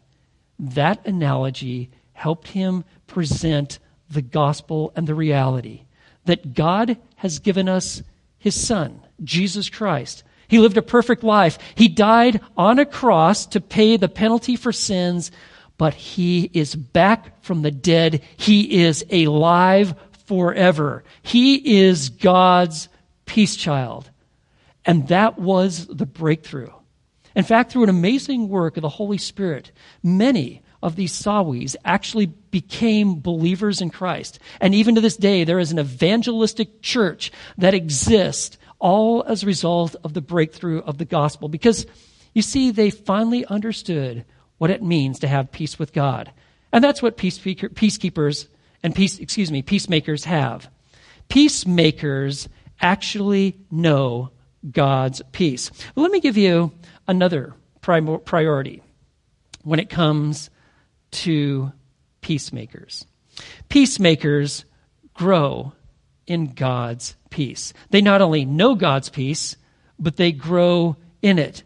that 0.58 1.06
analogy 1.06 1.90
helped 2.12 2.48
him 2.48 2.84
present 3.06 3.78
the 4.10 4.22
gospel 4.22 4.92
and 4.94 5.06
the 5.06 5.14
reality 5.14 5.82
that 6.24 6.54
God 6.54 6.96
has 7.16 7.38
given 7.38 7.68
us 7.68 8.02
his 8.38 8.54
son, 8.54 9.00
Jesus 9.22 9.68
Christ. 9.68 10.24
He 10.48 10.58
lived 10.58 10.76
a 10.76 10.82
perfect 10.82 11.24
life. 11.24 11.58
He 11.74 11.88
died 11.88 12.40
on 12.56 12.78
a 12.78 12.86
cross 12.86 13.46
to 13.46 13.60
pay 13.60 13.96
the 13.96 14.08
penalty 14.08 14.56
for 14.56 14.72
sins, 14.72 15.30
but 15.78 15.94
he 15.94 16.50
is 16.52 16.74
back 16.74 17.42
from 17.42 17.62
the 17.62 17.70
dead. 17.70 18.22
He 18.36 18.82
is 18.82 19.04
alive 19.10 19.94
forever. 20.26 21.04
He 21.22 21.78
is 21.78 22.10
God's 22.10 22.88
peace 23.26 23.56
child. 23.56 24.10
And 24.84 25.08
that 25.08 25.38
was 25.38 25.86
the 25.86 26.06
breakthrough. 26.06 26.70
In 27.34 27.44
fact, 27.44 27.72
through 27.72 27.84
an 27.84 27.88
amazing 27.88 28.48
work 28.48 28.76
of 28.76 28.82
the 28.82 28.88
Holy 28.88 29.18
Spirit, 29.18 29.72
many 30.02 30.62
of 30.82 30.96
these 30.96 31.12
Sawis 31.12 31.76
actually 31.84 32.26
became 32.26 33.20
believers 33.20 33.80
in 33.80 33.90
Christ. 33.90 34.38
And 34.60 34.74
even 34.74 34.94
to 34.94 35.00
this 35.00 35.16
day, 35.16 35.44
there 35.44 35.58
is 35.58 35.72
an 35.72 35.78
evangelistic 35.78 36.82
church 36.82 37.32
that 37.58 37.74
exists 37.74 38.58
all 38.78 39.24
as 39.24 39.42
a 39.42 39.46
result 39.46 39.96
of 40.04 40.12
the 40.12 40.20
breakthrough 40.20 40.80
of 40.80 40.98
the 40.98 41.06
gospel. 41.06 41.48
Because 41.48 41.86
you 42.34 42.42
see, 42.42 42.70
they 42.70 42.90
finally 42.90 43.46
understood 43.46 44.24
what 44.58 44.70
it 44.70 44.82
means 44.82 45.20
to 45.20 45.28
have 45.28 45.50
peace 45.50 45.78
with 45.78 45.92
God. 45.92 46.30
And 46.72 46.84
that's 46.84 47.02
what 47.02 47.16
peacekeepers 47.16 48.48
and 48.82 48.94
peace, 48.94 49.18
excuse 49.18 49.50
me, 49.50 49.62
peacemakers 49.62 50.24
have. 50.24 50.68
Peacemakers 51.28 52.48
actually 52.80 53.56
know 53.70 54.30
God's 54.70 55.22
peace. 55.32 55.70
Let 55.96 56.10
me 56.10 56.20
give 56.20 56.36
you 56.36 56.72
another 57.06 57.54
priority 57.80 58.82
when 59.62 59.80
it 59.80 59.88
comes 59.88 60.50
to 61.10 61.72
peacemakers. 62.20 63.06
Peacemakers 63.68 64.64
grow 65.12 65.72
in 66.26 66.52
God's 66.54 67.16
peace. 67.30 67.72
They 67.90 68.00
not 68.00 68.22
only 68.22 68.44
know 68.44 68.74
God's 68.74 69.10
peace, 69.10 69.56
but 69.98 70.16
they 70.16 70.32
grow 70.32 70.96
in 71.22 71.38
it. 71.38 71.62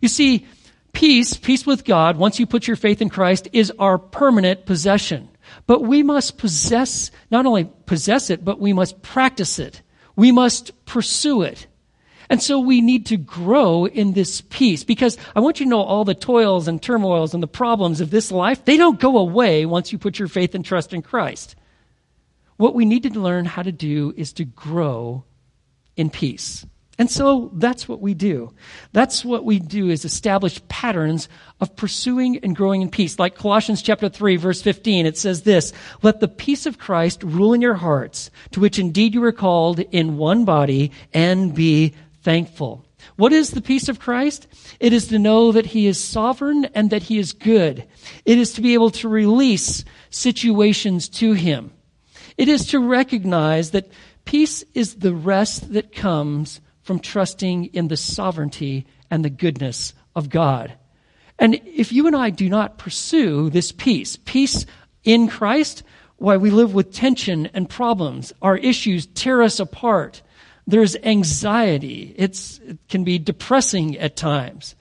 You 0.00 0.08
see, 0.08 0.46
peace, 0.92 1.34
peace 1.34 1.66
with 1.66 1.84
God, 1.84 2.16
once 2.16 2.38
you 2.38 2.46
put 2.46 2.66
your 2.66 2.76
faith 2.76 3.02
in 3.02 3.08
Christ, 3.08 3.48
is 3.52 3.72
our 3.78 3.98
permanent 3.98 4.66
possession. 4.66 5.28
But 5.66 5.82
we 5.82 6.02
must 6.02 6.38
possess, 6.38 7.10
not 7.30 7.46
only 7.46 7.64
possess 7.86 8.30
it, 8.30 8.44
but 8.44 8.60
we 8.60 8.72
must 8.72 9.02
practice 9.02 9.58
it. 9.58 9.82
We 10.14 10.32
must 10.32 10.72
pursue 10.86 11.42
it. 11.42 11.66
And 12.28 12.42
so 12.42 12.58
we 12.58 12.80
need 12.80 13.06
to 13.06 13.16
grow 13.16 13.86
in 13.86 14.12
this 14.12 14.40
peace 14.40 14.84
because 14.84 15.16
I 15.34 15.40
want 15.40 15.60
you 15.60 15.66
to 15.66 15.70
know 15.70 15.82
all 15.82 16.04
the 16.04 16.14
toils 16.14 16.68
and 16.68 16.82
turmoils 16.82 17.34
and 17.34 17.42
the 17.42 17.48
problems 17.48 18.00
of 18.00 18.10
this 18.10 18.32
life, 18.32 18.64
they 18.64 18.76
don't 18.76 19.00
go 19.00 19.18
away 19.18 19.66
once 19.66 19.92
you 19.92 19.98
put 19.98 20.18
your 20.18 20.28
faith 20.28 20.54
and 20.54 20.64
trust 20.64 20.92
in 20.92 21.02
Christ. 21.02 21.56
What 22.56 22.74
we 22.74 22.84
need 22.84 23.02
to 23.04 23.20
learn 23.20 23.44
how 23.44 23.62
to 23.62 23.72
do 23.72 24.14
is 24.16 24.32
to 24.34 24.44
grow 24.44 25.24
in 25.96 26.10
peace. 26.10 26.66
And 26.98 27.10
so 27.10 27.50
that's 27.52 27.86
what 27.86 28.00
we 28.00 28.14
do. 28.14 28.54
That's 28.92 29.22
what 29.22 29.44
we 29.44 29.58
do 29.58 29.90
is 29.90 30.06
establish 30.06 30.66
patterns 30.68 31.28
of 31.60 31.76
pursuing 31.76 32.38
and 32.38 32.56
growing 32.56 32.80
in 32.80 32.88
peace. 32.88 33.18
Like 33.18 33.34
Colossians 33.34 33.82
chapter 33.82 34.08
3 34.08 34.36
verse 34.36 34.62
15, 34.62 35.04
it 35.04 35.18
says 35.18 35.42
this, 35.42 35.74
let 36.00 36.20
the 36.20 36.28
peace 36.28 36.64
of 36.64 36.78
Christ 36.78 37.22
rule 37.22 37.52
in 37.52 37.60
your 37.60 37.74
hearts, 37.74 38.30
to 38.52 38.60
which 38.60 38.78
indeed 38.78 39.12
you 39.12 39.20
were 39.20 39.32
called 39.32 39.80
in 39.80 40.16
one 40.16 40.46
body 40.46 40.90
and 41.12 41.54
be 41.54 41.92
thankful. 42.26 42.84
What 43.14 43.32
is 43.32 43.52
the 43.52 43.62
peace 43.62 43.88
of 43.88 44.00
Christ? 44.00 44.48
It 44.80 44.92
is 44.92 45.06
to 45.08 45.18
know 45.20 45.52
that 45.52 45.66
He 45.66 45.86
is 45.86 45.96
sovereign 46.02 46.64
and 46.74 46.90
that 46.90 47.04
He 47.04 47.18
is 47.18 47.32
good. 47.32 47.86
It 48.24 48.36
is 48.36 48.54
to 48.54 48.60
be 48.60 48.74
able 48.74 48.90
to 48.90 49.08
release 49.08 49.84
situations 50.10 51.08
to 51.20 51.34
Him. 51.34 51.70
It 52.36 52.48
is 52.48 52.66
to 52.66 52.80
recognize 52.80 53.70
that 53.70 53.92
peace 54.24 54.64
is 54.74 54.96
the 54.96 55.14
rest 55.14 55.72
that 55.72 55.94
comes 55.94 56.60
from 56.82 56.98
trusting 56.98 57.66
in 57.66 57.86
the 57.86 57.96
sovereignty 57.96 58.88
and 59.08 59.24
the 59.24 59.30
goodness 59.30 59.94
of 60.16 60.28
God. 60.28 60.74
And 61.38 61.60
if 61.64 61.92
you 61.92 62.08
and 62.08 62.16
I 62.16 62.30
do 62.30 62.48
not 62.48 62.76
pursue 62.76 63.50
this 63.50 63.70
peace, 63.70 64.16
peace 64.16 64.66
in 65.04 65.28
Christ, 65.28 65.84
why 66.16 66.38
we 66.38 66.50
live 66.50 66.74
with 66.74 66.92
tension 66.92 67.46
and 67.54 67.70
problems, 67.70 68.32
our 68.42 68.56
issues 68.56 69.06
tear 69.06 69.44
us 69.44 69.60
apart. 69.60 70.22
There's 70.66 70.96
anxiety. 70.96 72.14
It's, 72.16 72.58
it 72.58 72.78
can 72.88 73.04
be 73.04 73.18
depressing 73.18 73.98
at 73.98 74.16
times. 74.16 74.74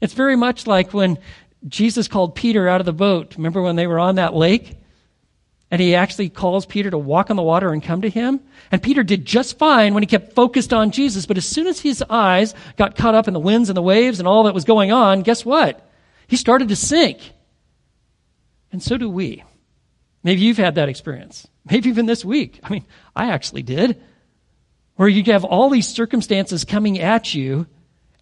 It's 0.00 0.14
very 0.14 0.36
much 0.36 0.66
like 0.66 0.94
when 0.94 1.18
Jesus 1.66 2.08
called 2.08 2.34
Peter 2.34 2.68
out 2.68 2.80
of 2.80 2.86
the 2.86 2.92
boat. 2.92 3.34
Remember 3.36 3.62
when 3.62 3.76
they 3.76 3.86
were 3.86 3.98
on 3.98 4.16
that 4.16 4.34
lake? 4.34 4.76
And 5.70 5.80
he 5.80 5.96
actually 5.96 6.28
calls 6.28 6.66
Peter 6.66 6.90
to 6.90 6.98
walk 6.98 7.30
on 7.30 7.36
the 7.36 7.42
water 7.42 7.72
and 7.72 7.82
come 7.82 8.02
to 8.02 8.10
him. 8.10 8.40
And 8.70 8.82
Peter 8.82 9.02
did 9.02 9.24
just 9.24 9.58
fine 9.58 9.92
when 9.92 10.02
he 10.02 10.06
kept 10.06 10.34
focused 10.34 10.72
on 10.72 10.92
Jesus. 10.92 11.26
But 11.26 11.38
as 11.38 11.46
soon 11.46 11.66
as 11.66 11.80
his 11.80 12.04
eyes 12.08 12.54
got 12.76 12.96
caught 12.96 13.16
up 13.16 13.26
in 13.26 13.34
the 13.34 13.40
winds 13.40 13.70
and 13.70 13.76
the 13.76 13.82
waves 13.82 14.20
and 14.20 14.28
all 14.28 14.44
that 14.44 14.54
was 14.54 14.64
going 14.64 14.92
on, 14.92 15.22
guess 15.22 15.44
what? 15.44 15.90
He 16.28 16.36
started 16.36 16.68
to 16.68 16.76
sink. 16.76 17.18
And 18.70 18.80
so 18.82 18.96
do 18.96 19.08
we. 19.08 19.42
Maybe 20.22 20.42
you've 20.42 20.58
had 20.58 20.76
that 20.76 20.88
experience. 20.88 21.48
Maybe 21.68 21.88
even 21.88 22.06
this 22.06 22.24
week. 22.24 22.60
I 22.62 22.70
mean, 22.70 22.84
I 23.16 23.30
actually 23.30 23.62
did 23.62 24.00
where 24.96 25.08
you 25.08 25.24
have 25.32 25.44
all 25.44 25.70
these 25.70 25.88
circumstances 25.88 26.64
coming 26.64 27.00
at 27.00 27.34
you, 27.34 27.66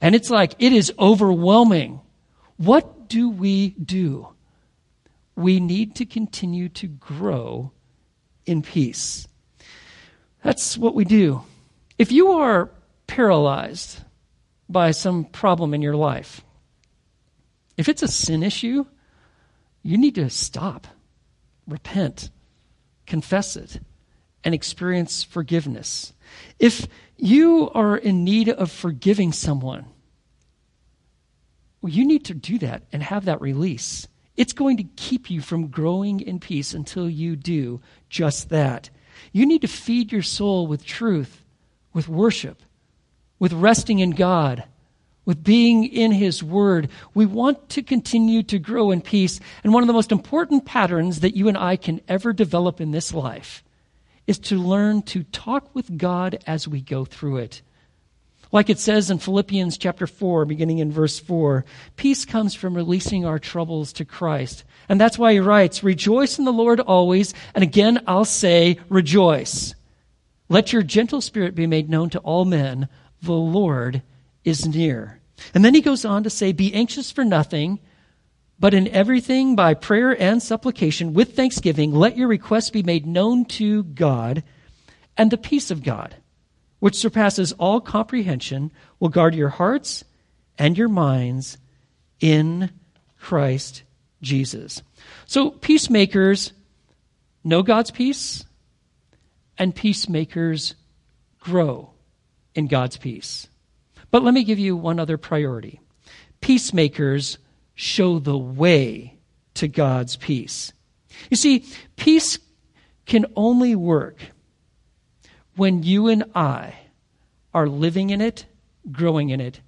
and 0.01 0.15
it's 0.15 0.31
like 0.31 0.55
it 0.59 0.73
is 0.73 0.93
overwhelming. 0.99 2.01
What 2.57 3.09
do 3.09 3.29
we 3.29 3.71
do? 3.71 4.29
We 5.37 5.61
need 5.61 5.97
to 5.97 6.07
continue 6.07 6.69
to 6.71 6.87
grow 6.87 7.73
in 8.47 8.63
peace. 8.63 9.27
That's 10.43 10.77
what 10.77 10.95
we 10.95 11.05
do. 11.05 11.43
If 11.99 12.11
you 12.11 12.33
are 12.33 12.71
paralyzed 13.07 14.01
by 14.69 14.91
some 14.91 15.25
problem 15.25 15.75
in 15.75 15.83
your 15.83 15.97
life, 15.97 16.43
if 17.77 17.89
it's 17.89 18.03
a 18.03 18.09
sin 18.09 18.43
issue, 18.43 18.87
you 19.83 19.99
need 19.99 20.15
to 20.17 20.31
stop, 20.31 20.87
repent, 21.67 22.31
confess 23.07 23.57
it, 23.57 23.81
and 24.45 24.55
experience 24.55 25.23
forgiveness. 25.23 26.12
If 26.59 26.87
you 27.17 27.71
are 27.75 27.97
in 27.97 28.25
need 28.25 28.49
of 28.49 28.71
forgiving 28.71 29.33
someone, 29.33 29.87
Well, 31.83 31.93
you 31.93 32.07
need 32.07 32.25
to 32.27 32.35
do 32.35 32.59
that 32.59 32.85
and 32.93 33.03
have 33.03 33.25
that 33.25 33.41
release. 33.41 34.07
It's 34.37 34.53
going 34.53 34.77
to 34.79 34.85
keep 34.97 35.31
you 35.31 35.41
from 35.41 35.67
growing 35.67 36.21
in 36.21 36.39
peace 36.41 36.73
until 36.73 37.11
you 37.11 37.37
do 37.37 37.81
just 38.09 38.49
that. 38.51 38.89
You 39.33 39.45
need 39.45 39.61
to 39.63 39.69
feed 39.69 40.13
your 40.13 40.23
soul 40.23 40.67
with 40.67 40.87
truth, 40.87 41.43
with 41.93 42.09
worship, 42.09 42.63
with 43.39 43.53
resting 43.53 43.99
in 43.99 44.11
God, 44.13 44.65
with 45.25 45.45
being 45.45 45.85
in 45.85 46.13
His 46.13 46.43
Word. 46.43 46.89
We 47.15 47.27
want 47.27 47.69
to 47.71 47.83
continue 47.83 48.43
to 48.45 48.59
grow 48.59 48.91
in 48.91 49.03
peace. 49.03 49.41
And 49.63 49.75
one 49.75 49.83
of 49.83 49.87
the 49.89 49.93
most 49.93 50.13
important 50.13 50.65
patterns 50.65 51.21
that 51.21 51.37
you 51.37 51.49
and 51.49 51.59
I 51.59 51.77
can 51.77 52.01
ever 52.09 52.33
develop 52.33 52.81
in 52.81 52.93
this 52.93 53.13
life 53.13 53.63
is 54.27 54.39
to 54.39 54.57
learn 54.57 55.03
to 55.03 55.23
talk 55.25 55.75
with 55.75 55.99
God 55.99 56.39
as 56.47 56.69
we 56.69 56.81
go 56.81 57.05
through 57.05 57.39
it. 57.39 57.63
Like 58.53 58.69
it 58.69 58.79
says 58.79 59.11
in 59.11 59.19
Philippians 59.19 59.79
chapter 59.79 60.07
4, 60.07 60.45
beginning 60.45 60.79
in 60.79 60.93
verse 60.93 61.19
4, 61.19 61.65
peace 61.97 62.27
comes 62.27 62.55
from 62.55 62.75
releasing 62.75 63.25
our 63.25 63.39
troubles 63.39 63.95
to 63.95 64.05
Christ. 64.05 64.65
And 64.91 65.01
that's 65.01 65.19
why 65.19 65.33
he 65.33 65.41
writes, 65.41 65.83
Rejoice 65.83 66.39
in 66.39 66.45
the 66.45 66.53
Lord 66.53 66.79
always. 66.79 67.33
And 67.55 67.65
again, 67.65 68.03
I'll 68.07 68.27
say, 68.27 68.79
Rejoice. 68.91 69.75
Let 70.51 70.71
your 70.71 70.83
gentle 70.83 71.23
spirit 71.23 71.55
be 71.55 71.67
made 71.67 71.89
known 71.89 72.11
to 72.11 72.19
all 72.19 72.45
men. 72.45 72.89
The 73.23 73.33
Lord 73.33 74.03
is 74.45 74.67
near. 74.69 75.21
And 75.55 75.65
then 75.65 75.75
he 75.75 75.81
goes 75.81 76.05
on 76.05 76.23
to 76.25 76.31
say, 76.31 76.53
Be 76.53 76.75
anxious 76.75 77.11
for 77.11 77.25
nothing, 77.25 77.81
but 78.63 78.73
in 78.73 78.87
everything 78.89 79.57
by 79.57 79.75
prayer 79.75 80.19
and 80.23 80.41
supplication 80.41 81.13
with 81.13 81.35
thanksgiving, 81.35 81.93
let 81.93 82.17
your 82.17 82.29
requests 82.29 82.71
be 82.71 82.83
made 82.83 83.05
known 83.05 83.45
to 83.45 83.83
God, 83.83 84.43
and 85.19 85.31
the 85.31 85.37
peace 85.37 85.73
of 85.73 85.83
God 85.83 86.15
which 86.83 86.97
surpasses 86.97 87.53
all 87.61 87.81
comprehension, 87.81 88.73
will 88.99 89.09
guard 89.09 89.37
your 89.37 89.51
hearts 89.51 90.03
and 90.59 90.77
your 90.77 90.89
minds 90.89 91.57
in 92.19 92.69
Christ 93.21 93.85
Jesus. 94.21 94.83
So, 95.27 95.51
peacemakers 95.53 96.53
know 97.45 97.63
God's 97.63 97.93
peace, 97.93 98.45
and 99.57 99.73
peacemakers 99.73 100.75
grow 101.39 101.91
in 102.57 102.67
God's 102.67 102.97
peace. 102.97 103.47
But 104.11 104.25
let 104.25 104.35
me 104.35 104.43
give 104.43 104.59
you 104.59 104.77
one 104.77 104.99
other 104.99 105.17
priority 105.17 105.81
peacemakers 106.41 107.39
show 107.83 108.21
the 108.21 108.39
way 108.39 109.19
to 109.55 109.67
God's 109.67 110.15
peace. 110.15 110.73
You 111.31 111.37
see, 111.37 111.65
peace 111.97 112.39
can 113.07 113.27
only 113.35 113.75
work 113.75 114.19
when 115.57 115.83
you 115.83 116.07
and 116.07 116.25
I 116.33 116.75
are 117.53 117.67
living 117.67 118.11
in 118.11 118.21
it, 118.21 118.47
growing 118.93 119.31
in 119.31 119.41
it, 119.41 119.61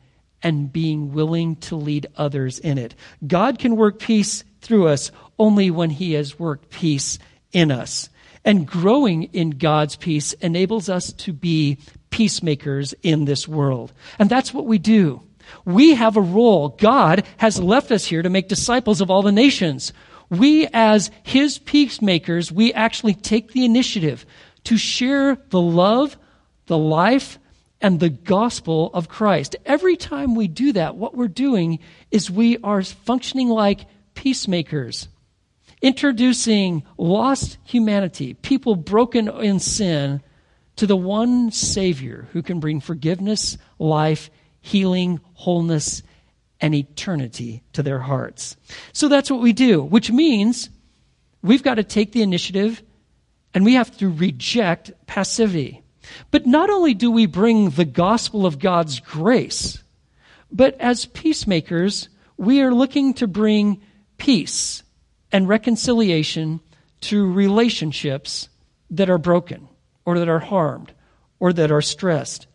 and 0.44 0.73
being 0.73 1.12
willing 1.12 1.56
to 1.56 1.75
lead 1.75 2.06
others 2.16 2.61
in 2.61 2.78
it. 2.78 2.94
God 3.26 3.59
can 3.59 3.75
work 3.75 3.99
peace 3.99 4.44
through 4.61 4.87
us 4.87 5.11
only 5.37 5.73
when 5.73 5.90
He 5.90 6.12
has 6.12 6.38
worked 6.38 6.71
peace 6.71 7.18
in 7.52 7.73
us. 7.73 8.09
And 8.44 8.64
growing 8.64 9.25
in 9.33 9.50
God's 9.50 9.97
peace 9.97 10.35
enables 10.35 10.88
us 10.88 11.12
to 11.14 11.33
be 11.33 11.78
peacemakers 12.11 12.94
in 13.02 13.25
this 13.25 13.49
world. 13.49 13.92
And 14.21 14.30
that's 14.30 14.54
what 14.54 14.66
we 14.66 14.78
do. 14.78 15.21
We 15.65 15.95
have 15.95 16.17
a 16.17 16.21
role. 16.21 16.71
God 16.71 17.25
has 17.39 17.61
left 17.61 17.91
us 17.91 18.05
here 18.05 18.23
to 18.23 18.31
make 18.31 18.49
disciples 18.49 19.01
of 19.01 19.11
all 19.11 19.23
the 19.23 19.33
nations. 19.33 19.93
We, 20.31 20.67
as 20.73 21.11
His 21.23 21.59
peacemakers, 21.59 22.51
we 22.51 22.73
actually 22.73 23.15
take 23.15 23.53
the 23.53 23.65
initiative 23.65 24.25
to 24.65 24.77
share 24.77 25.37
the 25.51 25.61
love, 25.61 26.17
the 26.67 26.79
life, 26.79 27.39
and 27.81 28.01
the 28.01 28.09
gospel 28.09 28.91
of 28.95 29.09
Christ. 29.09 29.57
Every 29.67 29.97
time 29.97 30.35
we 30.35 30.49
do 30.49 30.73
that, 30.73 30.97
what 30.97 31.15
we're 31.15 31.29
doing 31.29 31.81
is 32.11 32.31
we 32.31 32.57
are 32.59 32.83
functioning 32.83 33.49
like 33.49 33.87
peacemakers, 34.15 35.09
introducing 35.83 36.83
lost 36.97 37.59
humanity, 37.65 38.35
people 38.35 38.75
broken 38.75 39.29
in 39.29 39.61
sin, 39.61 40.23
to 40.77 40.87
the 40.87 40.97
one 40.97 41.51
Savior 41.53 42.29
who 42.33 42.43
can 42.43 42.59
bring 42.59 42.81
forgiveness, 42.81 43.57
life, 43.79 44.31
healing, 44.64 45.21
wholeness, 45.35 46.02
and 46.59 46.75
eternity 46.75 47.62
to 47.75 47.83
their 47.83 47.99
hearts. 47.99 48.56
So 48.94 49.09
that's 49.09 49.30
what 49.30 49.42
we 49.42 49.52
do, 49.52 49.83
which 49.83 50.11
means 50.11 50.71
we've 51.42 51.62
got 51.62 51.75
to 51.75 51.85
take 51.85 52.12
the 52.12 52.23
initiative 52.23 52.83
and 53.53 53.62
we 53.62 53.74
have 53.74 53.94
to 53.98 54.09
reject 54.09 54.90
passivity. 55.07 55.83
But 56.31 56.46
not 56.46 56.70
only 56.70 56.94
do 56.94 57.11
we 57.11 57.27
bring 57.27 57.70
the 57.70 57.85
gospel 57.85 58.46
of 58.46 58.59
God's 58.59 59.00
grace, 59.00 59.83
but 60.50 60.81
as 60.81 61.05
peacemakers, 61.05 62.09
we 62.38 62.62
are 62.62 62.72
looking 62.72 63.12
to 63.14 63.27
bring 63.27 63.83
peace 64.16 64.83
and 65.31 65.46
reconciliation 65.46 66.61
to 67.03 67.31
relationships 67.31 68.48
that 68.88 69.11
are 69.11 69.18
broken 69.18 69.68
or 70.07 70.18
that 70.20 70.29
are 70.31 70.38
harmed 70.38 70.92
or 71.38 71.53
that 71.53 71.70
are 71.70 71.83
stressed. 71.83 72.46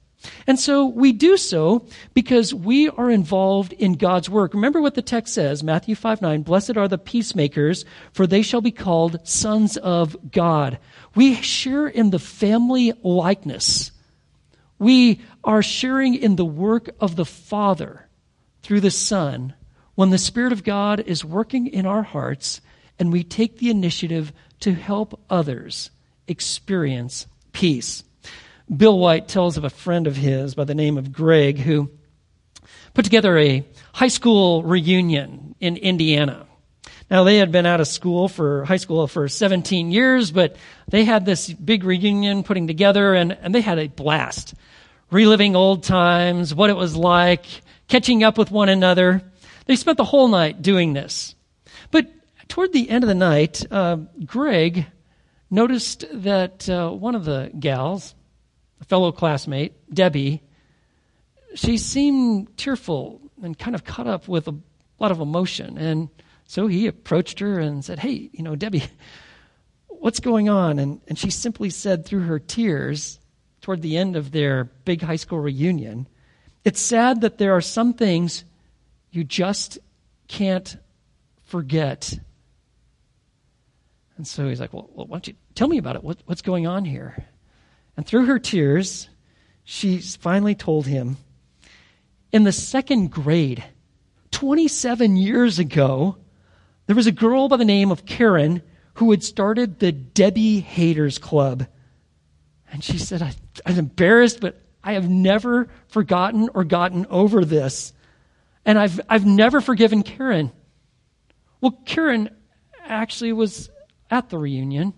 And 0.46 0.60
so 0.60 0.86
we 0.86 1.12
do 1.12 1.38
so 1.38 1.86
because 2.14 2.54
we 2.54 2.90
are 2.90 3.10
involved 3.10 3.72
in 3.74 3.94
God's 3.94 4.30
work. 4.30 4.54
Remember 4.54 4.82
what 4.82 4.96
the 4.96 5.02
text 5.02 5.34
says, 5.34 5.64
Matthew 5.64 5.96
5 5.96 6.22
9, 6.22 6.42
blessed 6.44 6.76
are 6.76 6.88
the 6.88 6.98
peacemakers, 6.98 7.86
for 8.12 8.28
they 8.28 8.42
shall 8.42 8.62
be 8.62 8.72
called 8.72 9.26
sons 9.28 9.78
of 9.78 10.32
God. 10.32 10.80
We 11.16 11.36
share 11.36 11.88
in 11.88 12.10
the 12.10 12.20
family 12.20 12.94
likeness. 13.02 13.92
We 14.78 15.22
are 15.44 15.62
sharing 15.62 16.16
in 16.16 16.36
the 16.36 16.46
work 16.46 16.90
of 17.00 17.16
the 17.16 17.26
Father 17.26 18.08
through 18.62 18.82
the 18.82 18.92
Son 18.92 19.54
when 19.96 20.10
the 20.10 20.18
Spirit 20.18 20.54
of 20.54 20.64
God 20.64 21.02
is 21.02 21.26
working 21.26 21.68
in 21.68 21.86
our 21.86 22.04
hearts 22.04 22.62
and 22.98 23.12
we 23.12 23.24
take 23.24 23.58
the 23.58 23.70
initiative 23.70 24.34
to 24.62 24.74
help 24.74 25.20
others 25.30 25.92
experience 26.28 27.28
peace. 27.54 28.04
Bill 28.76 28.98
White 29.00 29.28
tells 29.28 29.58
of 29.58 29.64
a 29.64 29.70
friend 29.70 30.06
of 30.06 30.16
his 30.16 30.54
by 30.54 30.64
the 30.64 30.76
name 30.76 30.98
of 30.98 31.12
Greg 31.12 31.58
who 31.58 31.90
put 32.94 33.04
together 33.04 33.38
a 33.38 33.66
high 33.94 34.10
school 34.10 34.64
reunion 34.64 35.56
in 35.60 35.78
Indiana. 35.78 36.46
Now, 37.10 37.24
they 37.24 37.38
had 37.38 37.52
been 37.52 37.66
out 37.66 37.82
of 37.82 37.88
school 37.88 38.28
for 38.28 38.66
high 38.66 38.78
school 38.78 39.08
for 39.08 39.28
17 39.28 39.92
years, 39.92 40.32
but 40.32 40.56
they 40.88 41.06
had 41.06 41.26
this 41.26 41.52
big 41.52 41.84
reunion 41.84 42.44
putting 42.44 42.68
together, 42.68 43.16
and, 43.16 43.32
and 43.32 43.54
they 43.54 43.62
had 43.62 43.80
a 43.80 43.88
blast. 43.88 44.54
Reliving 45.10 45.56
old 45.56 45.84
times, 45.84 46.54
what 46.54 46.70
it 46.70 46.76
was 46.76 46.96
like, 46.96 47.46
catching 47.88 48.24
up 48.24 48.38
with 48.38 48.52
one 48.52 48.70
another. 48.70 49.24
They 49.66 49.76
spent 49.76 49.98
the 49.98 50.04
whole 50.04 50.28
night 50.28 50.62
doing 50.62 50.94
this. 50.94 51.34
But 51.90 52.08
toward 52.48 52.74
the 52.74 52.88
end 52.88 53.04
of 53.04 53.08
the 53.08 53.16
night, 53.16 53.66
uh, 53.72 53.98
Greg 54.24 54.86
noticed 55.50 56.06
that 56.12 56.70
uh, 56.70 56.92
one 56.92 57.16
of 57.16 57.26
the 57.26 57.52
gals, 57.60 58.14
a 58.82 58.86
fellow 58.86 59.12
classmate, 59.12 59.74
Debbie, 59.94 60.42
she 61.56 61.78
seemed 61.78 62.56
tearful 62.58 63.22
and 63.42 63.58
kind 63.58 63.76
of 63.76 63.84
caught 63.84 64.08
up 64.08 64.28
with 64.28 64.48
a 64.48 64.56
lot 65.00 65.12
of 65.12 65.20
emotion. 65.20 65.78
And 65.78 66.10
so 66.46 66.68
he 66.68 66.88
approached 66.88 67.40
her 67.40 67.60
and 67.60 67.84
said, 67.84 68.00
Hey, 68.00 68.30
you 68.34 68.44
know, 68.44 68.56
Debbie, 68.56 68.84
what's 69.88 70.20
going 70.20 70.50
on? 70.50 70.80
And, 70.80 71.02
and 71.08 71.18
she 71.18 71.32
simply 71.32 71.70
said 71.70 72.06
through 72.06 72.22
her 72.22 72.40
tears 72.40 73.20
toward 73.62 73.82
the 73.82 73.98
end 73.98 74.16
of 74.16 74.32
their 74.32 74.66
big 74.86 75.02
high 75.02 75.16
school 75.18 75.40
reunion, 75.40 76.08
It's 76.64 76.82
sad 76.82 77.22
that 77.22 77.38
there 77.38 77.56
are 77.56 77.62
some 77.62 77.94
things 77.94 78.44
you 79.12 79.24
just 79.24 79.80
can't 80.28 80.78
forget. 81.46 82.18
And 84.18 84.28
so 84.28 84.48
he's 84.48 84.60
like, 84.60 84.74
Well, 84.74 84.90
why 84.94 85.06
don't 85.06 85.28
you 85.28 85.36
tell 85.56 85.68
me 85.68 85.78
about 85.78 85.96
it? 85.96 86.04
What, 86.04 86.18
what's 86.26 86.42
going 86.42 86.68
on 86.68 86.86
here? 86.86 87.26
And 88.00 88.08
through 88.08 88.28
her 88.28 88.40
tears, 88.40 89.10
she 89.66 89.98
finally 89.98 90.56
told 90.56 90.88
him, 90.88 91.18
in 92.32 92.46
the 92.46 92.54
second 92.54 93.12
grade, 93.12 93.62
27 94.32 95.18
years 95.18 95.60
ago, 95.60 96.16
there 96.86 96.96
was 96.96 97.08
a 97.08 97.12
girl 97.12 97.50
by 97.50 97.58
the 97.58 97.66
name 97.66 97.92
of 97.92 98.06
Karen 98.06 98.62
who 98.94 99.12
had 99.12 99.22
started 99.22 99.80
the 99.80 99.92
Debbie 99.92 100.62
Haters 100.62 101.18
Club. 101.18 101.68
And 102.72 102.82
she 102.82 102.98
said, 102.98 103.22
I, 103.22 103.34
I'm 103.66 103.78
embarrassed, 103.78 104.40
but 104.40 104.62
I 104.82 104.94
have 104.94 105.10
never 105.10 105.68
forgotten 105.90 106.48
or 106.54 106.64
gotten 106.64 107.06
over 107.10 107.44
this. 107.44 107.92
And 108.64 108.80
I've, 108.80 109.02
I've 109.10 109.26
never 109.26 109.60
forgiven 109.60 110.04
Karen. 110.04 110.54
Well, 111.60 111.78
Karen 111.84 112.30
actually 112.82 113.34
was 113.34 113.70
at 114.10 114.30
the 114.30 114.38
reunion. 114.38 114.94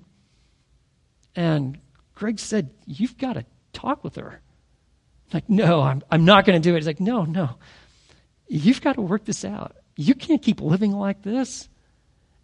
And 1.36 1.80
Greg 2.22 2.38
said, 2.38 2.70
You've 2.86 3.18
got 3.18 3.34
to 3.34 3.46
talk 3.74 4.04
with 4.04 4.16
her. 4.18 4.42
Like, 5.34 5.50
no, 5.50 5.82
I'm, 5.82 6.04
I'm 6.12 6.24
not 6.24 6.46
going 6.46 6.62
to 6.62 6.64
do 6.64 6.76
it. 6.76 6.78
He's 6.78 6.86
like, 6.86 7.00
no, 7.00 7.24
no. 7.24 7.58
You've 8.48 8.80
got 8.80 8.94
to 8.94 9.02
work 9.02 9.26
this 9.26 9.44
out. 9.44 9.76
You 9.96 10.14
can't 10.14 10.40
keep 10.40 10.62
living 10.62 10.92
like 10.92 11.24
this. 11.24 11.68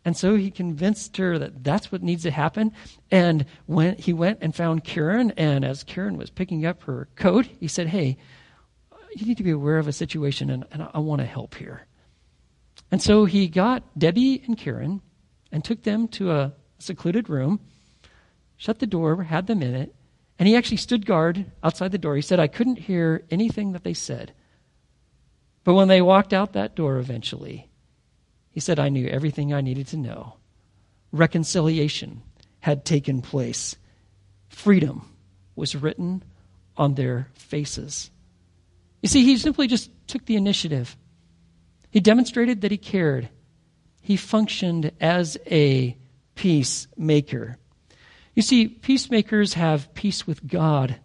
And 0.04 0.18
so 0.18 0.36
he 0.36 0.50
convinced 0.50 1.16
her 1.18 1.38
that 1.38 1.64
that's 1.64 1.92
what 1.92 2.02
needs 2.02 2.24
to 2.24 2.32
happen. 2.32 2.72
And 3.12 3.46
when 3.68 3.98
he 3.98 4.14
went 4.14 4.40
and 4.42 4.56
found 4.56 4.84
Karen, 4.84 5.32
and 5.38 5.64
as 5.64 5.84
Karen 5.84 6.18
was 6.18 6.32
picking 6.32 6.66
up 6.66 6.82
her 6.86 7.08
coat, 7.16 7.46
he 7.46 7.68
said, 7.68 7.86
Hey, 7.86 8.18
you 9.16 9.28
need 9.28 9.38
to 9.38 9.44
be 9.44 9.52
aware 9.52 9.78
of 9.78 9.88
a 9.88 9.94
situation, 9.94 10.50
and, 10.50 10.66
and 10.72 10.82
I, 10.82 10.90
I 10.96 11.00
want 11.02 11.22
to 11.22 11.28
help 11.28 11.54
here. 11.54 11.86
And 12.90 13.00
so 13.00 13.26
he 13.26 13.48
got 13.48 13.84
Debbie 13.96 14.42
and 14.48 14.58
Karen 14.58 15.02
and 15.52 15.64
took 15.64 15.84
them 15.84 16.08
to 16.08 16.32
a 16.32 16.54
secluded 16.80 17.30
room, 17.30 17.60
shut 18.58 18.80
the 18.80 18.88
door, 18.88 19.24
had 19.24 19.48
them 19.48 19.62
in 19.62 19.76
it, 19.76 19.96
and 20.40 20.48
he 20.48 20.56
actually 20.56 20.78
stood 20.78 21.06
guard 21.06 21.46
outside 21.64 21.92
the 21.92 21.98
door. 21.98 22.16
He 22.16 22.22
said, 22.22 22.40
I 22.40 22.48
couldn't 22.48 22.80
hear 22.80 23.24
anything 23.32 23.72
that 23.72 23.84
they 23.84 23.94
said. 23.94 24.34
But 25.64 25.74
when 25.74 25.88
they 25.88 26.02
walked 26.02 26.34
out 26.34 26.54
that 26.54 26.76
door 26.76 26.98
eventually, 26.98 27.70
he 28.50 28.60
said, 28.60 28.80
I 28.80 28.90
knew 28.90 29.08
everything 29.08 29.54
I 29.54 29.62
needed 29.62 29.88
to 29.88 29.98
know. 29.98 30.36
Reconciliation 31.12 32.22
had 32.60 32.86
taken 32.86 33.22
place, 33.22 33.76
freedom 34.50 35.10
was 35.56 35.76
written 35.76 36.24
on 36.76 36.94
their 36.94 37.30
faces. 37.34 38.12
You 39.02 39.10
see, 39.10 39.24
he 39.24 39.38
simply 39.38 39.68
just 39.68 39.90
took 40.08 40.26
the 40.26 40.36
initiative. 40.36 40.98
He 41.90 42.00
demonstrated 42.00 42.62
that 42.62 42.72
he 42.72 42.78
cared. 42.78 43.30
He 44.02 44.18
functioned 44.18 44.92
as 45.00 45.38
a 45.50 45.98
peacemaker. 46.36 47.58
You 48.38 48.44
see, 48.44 48.68
peacemakers 48.68 49.56
have 49.56 49.92
peace 49.96 50.28
with 50.28 50.46
God, 50.46 50.98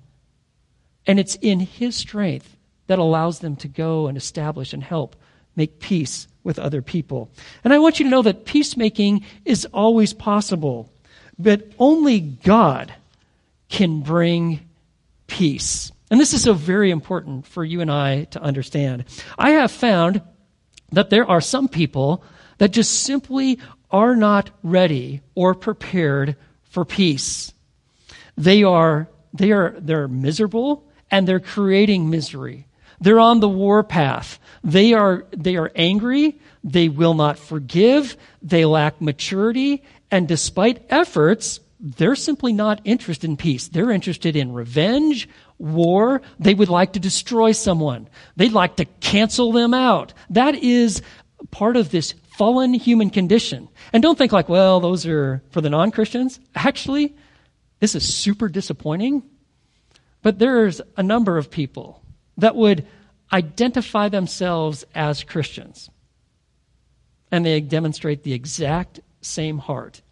and 1.06 1.18
it's 1.18 1.36
in 1.36 1.60
His 1.60 1.96
strength 1.96 2.58
that 2.88 2.98
allows 2.98 3.38
them 3.38 3.56
to 3.56 3.68
go 3.68 4.06
and 4.06 4.18
establish 4.18 4.74
and 4.74 4.84
help 4.84 5.16
make 5.56 5.80
peace 5.80 6.28
with 6.44 6.58
other 6.58 6.82
people. 6.82 7.30
And 7.64 7.72
I 7.72 7.78
want 7.78 7.98
you 7.98 8.04
to 8.04 8.10
know 8.10 8.20
that 8.20 8.44
peacemaking 8.44 9.24
is 9.46 9.64
always 9.72 10.12
possible, 10.12 10.92
but 11.38 11.72
only 11.78 12.20
God 12.20 12.92
can 13.70 14.02
bring 14.02 14.68
peace. 15.26 15.90
And 16.10 16.20
this 16.20 16.34
is 16.34 16.42
so 16.42 16.52
very 16.52 16.90
important 16.90 17.46
for 17.46 17.64
you 17.64 17.80
and 17.80 17.90
I 17.90 18.24
to 18.24 18.42
understand. 18.42 19.06
I 19.38 19.52
have 19.52 19.72
found 19.72 20.20
that 20.90 21.08
there 21.08 21.24
are 21.24 21.40
some 21.40 21.68
people 21.68 22.24
that 22.58 22.72
just 22.72 23.04
simply 23.04 23.58
are 23.90 24.16
not 24.16 24.50
ready 24.62 25.22
or 25.34 25.54
prepared 25.54 26.36
for 26.72 26.86
peace. 26.86 27.52
They 28.36 28.64
are, 28.64 29.08
they 29.34 29.52
are, 29.52 29.76
they're 29.78 30.08
miserable 30.08 30.88
and 31.10 31.28
they're 31.28 31.38
creating 31.38 32.08
misery. 32.08 32.66
They're 32.98 33.20
on 33.20 33.40
the 33.40 33.48
war 33.48 33.84
path. 33.84 34.40
They 34.64 34.94
are, 34.94 35.26
they 35.36 35.56
are 35.56 35.70
angry. 35.76 36.40
They 36.64 36.88
will 36.88 37.12
not 37.12 37.38
forgive. 37.38 38.16
They 38.40 38.64
lack 38.64 39.02
maturity. 39.02 39.82
And 40.10 40.26
despite 40.26 40.86
efforts, 40.88 41.60
they're 41.78 42.16
simply 42.16 42.54
not 42.54 42.80
interested 42.84 43.28
in 43.28 43.36
peace. 43.36 43.68
They're 43.68 43.90
interested 43.90 44.34
in 44.34 44.52
revenge, 44.52 45.28
war. 45.58 46.22
They 46.38 46.54
would 46.54 46.70
like 46.70 46.94
to 46.94 47.00
destroy 47.00 47.52
someone. 47.52 48.08
They'd 48.36 48.52
like 48.52 48.76
to 48.76 48.86
cancel 49.00 49.52
them 49.52 49.74
out. 49.74 50.14
That 50.30 50.54
is 50.54 51.02
part 51.50 51.76
of 51.76 51.90
this 51.90 52.14
fallen 52.36 52.74
human 52.74 53.10
condition. 53.10 53.68
And 53.92 54.02
don't 54.02 54.16
think 54.16 54.32
like, 54.32 54.48
well, 54.48 54.80
those 54.80 55.06
are 55.06 55.42
for 55.50 55.60
the 55.60 55.70
non 55.70 55.90
Christians. 55.90 56.40
Actually, 56.54 57.14
this 57.80 57.94
is 57.94 58.14
super 58.14 58.48
disappointing. 58.48 59.22
But 60.22 60.38
there's 60.38 60.80
a 60.96 61.02
number 61.02 61.36
of 61.36 61.50
people 61.50 62.02
that 62.38 62.54
would 62.54 62.86
identify 63.32 64.08
themselves 64.08 64.84
as 64.94 65.24
Christians. 65.24 65.90
And 67.30 67.44
they 67.44 67.60
demonstrate 67.60 68.22
the 68.22 68.32
exact 68.32 69.00
same 69.20 69.58
heart 69.58 70.02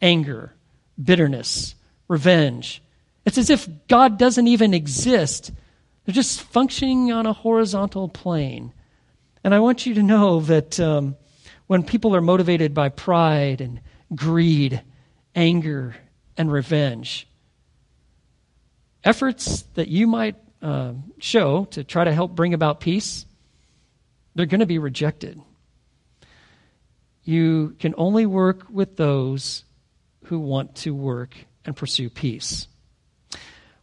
anger, 0.00 0.54
bitterness, 1.02 1.74
revenge. 2.06 2.82
It's 3.24 3.38
as 3.38 3.50
if 3.50 3.68
God 3.88 4.18
doesn't 4.18 4.46
even 4.46 4.74
exist. 4.74 5.50
They're 6.04 6.14
just 6.14 6.40
functioning 6.40 7.10
on 7.12 7.26
a 7.26 7.32
horizontal 7.32 8.08
plane. 8.08 8.72
And 9.42 9.54
I 9.54 9.60
want 9.60 9.86
you 9.86 9.94
to 9.94 10.02
know 10.02 10.40
that 10.40 10.78
um, 10.78 11.16
when 11.68 11.84
people 11.84 12.16
are 12.16 12.20
motivated 12.20 12.74
by 12.74 12.88
pride 12.88 13.60
and 13.60 13.80
greed, 14.14 14.82
anger, 15.34 15.94
and 16.36 16.50
revenge. 16.50 17.28
Efforts 19.04 19.62
that 19.74 19.86
you 19.86 20.06
might 20.06 20.36
uh, 20.60 20.94
show 21.18 21.66
to 21.66 21.84
try 21.84 22.04
to 22.04 22.12
help 22.12 22.34
bring 22.34 22.54
about 22.54 22.80
peace, 22.80 23.26
they're 24.34 24.46
going 24.46 24.60
to 24.60 24.66
be 24.66 24.78
rejected. 24.78 25.40
You 27.22 27.76
can 27.78 27.94
only 27.98 28.24
work 28.24 28.66
with 28.70 28.96
those 28.96 29.64
who 30.24 30.38
want 30.38 30.74
to 30.76 30.94
work 30.94 31.36
and 31.64 31.76
pursue 31.76 32.08
peace. 32.08 32.66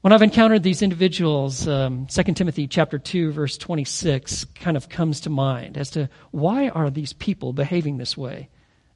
When 0.05 0.13
I've 0.13 0.21
encountered 0.21 0.61
these 0.61 0.83
individuals, 0.83 1.67
um, 1.67 2.05
2 2.05 2.23
Timothy 2.35 2.67
chapter 2.67 2.99
2 2.99 3.31
verse 3.31 3.57
26 3.57 4.45
kind 4.53 4.77
of 4.77 4.87
comes 4.87 5.21
to 5.21 5.31
mind 5.31 5.79
as 5.79 5.89
to 5.89 6.09
why 6.29 6.69
are 6.69 6.91
these 6.91 7.11
people 7.13 7.53
behaving 7.53 7.97
this 7.97 8.15
way? 8.15 8.49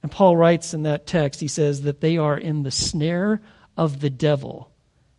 And 0.03 0.11
Paul 0.11 0.37
writes 0.37 0.75
in 0.75 0.83
that 0.83 1.07
text, 1.07 1.39
he 1.39 1.47
says 1.47 1.81
that 1.81 2.01
they 2.01 2.17
are 2.17 2.37
in 2.37 2.61
the 2.61 2.69
snare 2.69 3.41
of 3.75 4.01
the 4.01 4.11
devil, 4.11 4.69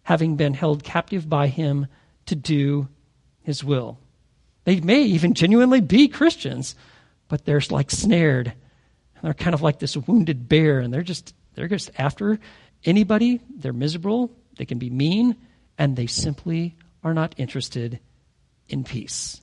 having 0.05 0.37
been 0.37 0.55
held 0.55 0.85
captive 0.85 1.29
by 1.29 1.49
him 1.49 1.89
to 2.27 2.37
do 2.37 2.87
his 3.43 3.65
will. 3.65 3.99
They 4.63 4.79
may 4.79 5.03
even 5.03 5.35
genuinely 5.35 5.81
be 5.81 6.07
Christians, 6.07 6.77
but 7.27 7.45
they're 7.45 7.63
like 7.69 7.91
snared. 7.91 8.47
And 8.47 9.25
they're 9.25 9.35
kind 9.35 9.55
of 9.55 9.63
like 9.63 9.81
this 9.81 9.97
wounded 9.97 10.49
bear, 10.49 10.79
and 10.79 10.95
they're 10.95 11.03
just 11.03 11.35
they're 11.57 11.67
just 11.67 11.91
after 11.99 12.39
anybody. 12.85 13.41
They're 13.57 13.73
miserable. 13.73 14.31
They 14.57 14.67
can 14.67 14.79
be 14.79 14.89
mean 14.89 15.35
and 15.81 15.97
they 15.97 16.07
simply 16.07 16.77
are 17.03 17.15
not 17.15 17.35
interested 17.39 17.99
in 18.69 18.85
peace. 18.85 19.41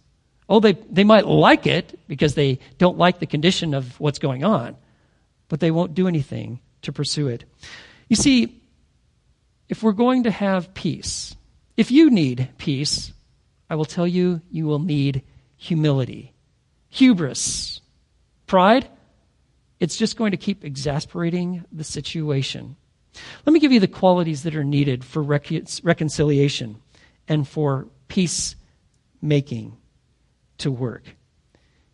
Oh, 0.47 0.59
they, 0.59 0.73
they 0.73 1.03
might 1.03 1.25
like 1.25 1.65
it 1.65 1.99
because 2.07 2.35
they 2.35 2.59
don't 2.77 2.97
like 2.97 3.19
the 3.19 3.25
condition 3.25 3.73
of 3.73 3.99
what's 3.99 4.19
going 4.19 4.45
on, 4.45 4.77
but 5.49 5.59
they 5.59 5.71
won't 5.71 5.95
do 5.95 6.07
anything 6.07 6.59
to 6.83 6.93
pursue 6.93 7.27
it. 7.27 7.43
You 8.07 8.15
see, 8.15 8.61
if 9.67 9.81
we're 9.81 9.93
going 9.93 10.23
to 10.23 10.31
have 10.31 10.75
peace, 10.75 11.35
if 11.75 11.89
you 11.89 12.11
need 12.11 12.49
peace, 12.59 13.11
I 13.67 13.73
will 13.73 13.85
tell 13.85 14.07
you, 14.07 14.41
you 14.51 14.67
will 14.67 14.79
need 14.79 15.23
humility. 15.57 16.33
Hubris, 16.89 17.81
pride, 18.45 18.87
it's 19.79 19.97
just 19.97 20.17
going 20.17 20.31
to 20.31 20.37
keep 20.37 20.63
exasperating 20.63 21.65
the 21.71 21.83
situation. 21.83 22.75
Let 23.45 23.53
me 23.53 23.59
give 23.59 23.71
you 23.71 23.79
the 23.79 23.87
qualities 23.87 24.43
that 24.43 24.55
are 24.55 24.63
needed 24.63 25.03
for 25.03 25.21
reconciliation 25.21 26.81
and 27.27 27.47
for 27.47 27.87
peacemaking 28.07 29.77
to 30.59 30.71
work. 30.71 31.03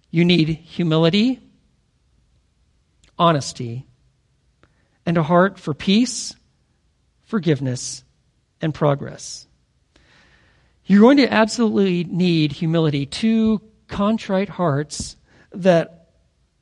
You 0.10 0.26
need 0.26 0.50
humility, 0.50 1.42
honesty, 3.18 3.86
and 5.06 5.18
a 5.18 5.24
heart 5.24 5.60
for 5.60 5.74
peace, 5.74 6.36
forgiveness, 7.24 8.04
and 8.62 8.74
progress. 8.74 9.48
You're 10.86 11.02
going 11.02 11.18
to 11.18 11.32
absolutely 11.32 12.04
need 12.04 12.52
humility, 12.52 13.06
two 13.06 13.62
contrite 13.88 14.50
hearts 14.50 15.18
that 15.52 16.10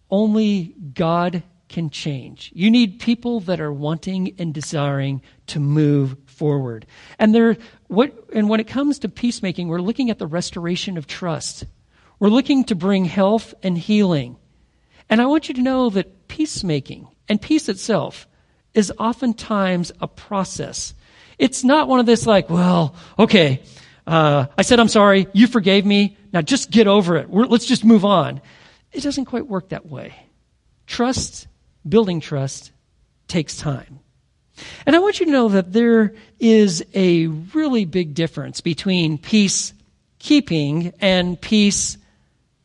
only 0.09 0.75
God 0.93 1.43
can 1.71 1.89
change. 1.89 2.51
You 2.53 2.69
need 2.69 2.99
people 2.99 3.39
that 3.41 3.61
are 3.61 3.71
wanting 3.71 4.35
and 4.37 4.53
desiring 4.53 5.21
to 5.47 5.59
move 5.59 6.17
forward. 6.25 6.85
And 7.17 7.33
there 7.33 7.57
what 7.87 8.13
and 8.33 8.49
when 8.49 8.59
it 8.59 8.67
comes 8.67 8.99
to 8.99 9.09
peacemaking, 9.09 9.69
we're 9.69 9.81
looking 9.81 10.09
at 10.11 10.19
the 10.19 10.27
restoration 10.27 10.97
of 10.97 11.07
trust. 11.07 11.65
We're 12.19 12.29
looking 12.29 12.65
to 12.65 12.75
bring 12.75 13.05
health 13.05 13.53
and 13.63 13.77
healing. 13.77 14.37
And 15.09 15.21
I 15.21 15.25
want 15.25 15.47
you 15.47 15.55
to 15.55 15.61
know 15.61 15.89
that 15.89 16.27
peacemaking 16.27 17.07
and 17.27 17.41
peace 17.41 17.67
itself 17.69 18.27
is 18.73 18.91
oftentimes 18.99 19.91
a 20.01 20.07
process. 20.07 20.93
It's 21.39 21.63
not 21.63 21.87
one 21.87 21.99
of 21.99 22.05
this 22.05 22.27
like, 22.27 22.49
well, 22.49 22.95
okay, 23.17 23.63
uh, 24.05 24.45
I 24.57 24.61
said 24.61 24.79
I'm 24.79 24.87
sorry, 24.87 25.27
you 25.33 25.47
forgave 25.47 25.85
me, 25.85 26.17
now 26.33 26.41
just 26.41 26.69
get 26.69 26.87
over 26.87 27.17
it. 27.17 27.29
We're, 27.29 27.45
let's 27.45 27.65
just 27.65 27.83
move 27.83 28.05
on. 28.05 28.41
It 28.91 29.01
doesn't 29.01 29.25
quite 29.25 29.47
work 29.47 29.69
that 29.69 29.85
way. 29.85 30.13
Trust 30.85 31.47
building 31.87 32.19
trust 32.19 32.71
takes 33.27 33.57
time. 33.57 33.99
And 34.85 34.95
I 34.95 34.99
want 34.99 35.19
you 35.19 35.25
to 35.25 35.31
know 35.31 35.49
that 35.49 35.73
there 35.73 36.13
is 36.39 36.83
a 36.93 37.27
really 37.27 37.85
big 37.85 38.13
difference 38.13 38.61
between 38.61 39.17
peace 39.17 39.73
keeping 40.19 40.93
and 40.99 41.39
peace 41.39 41.97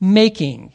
making. 0.00 0.72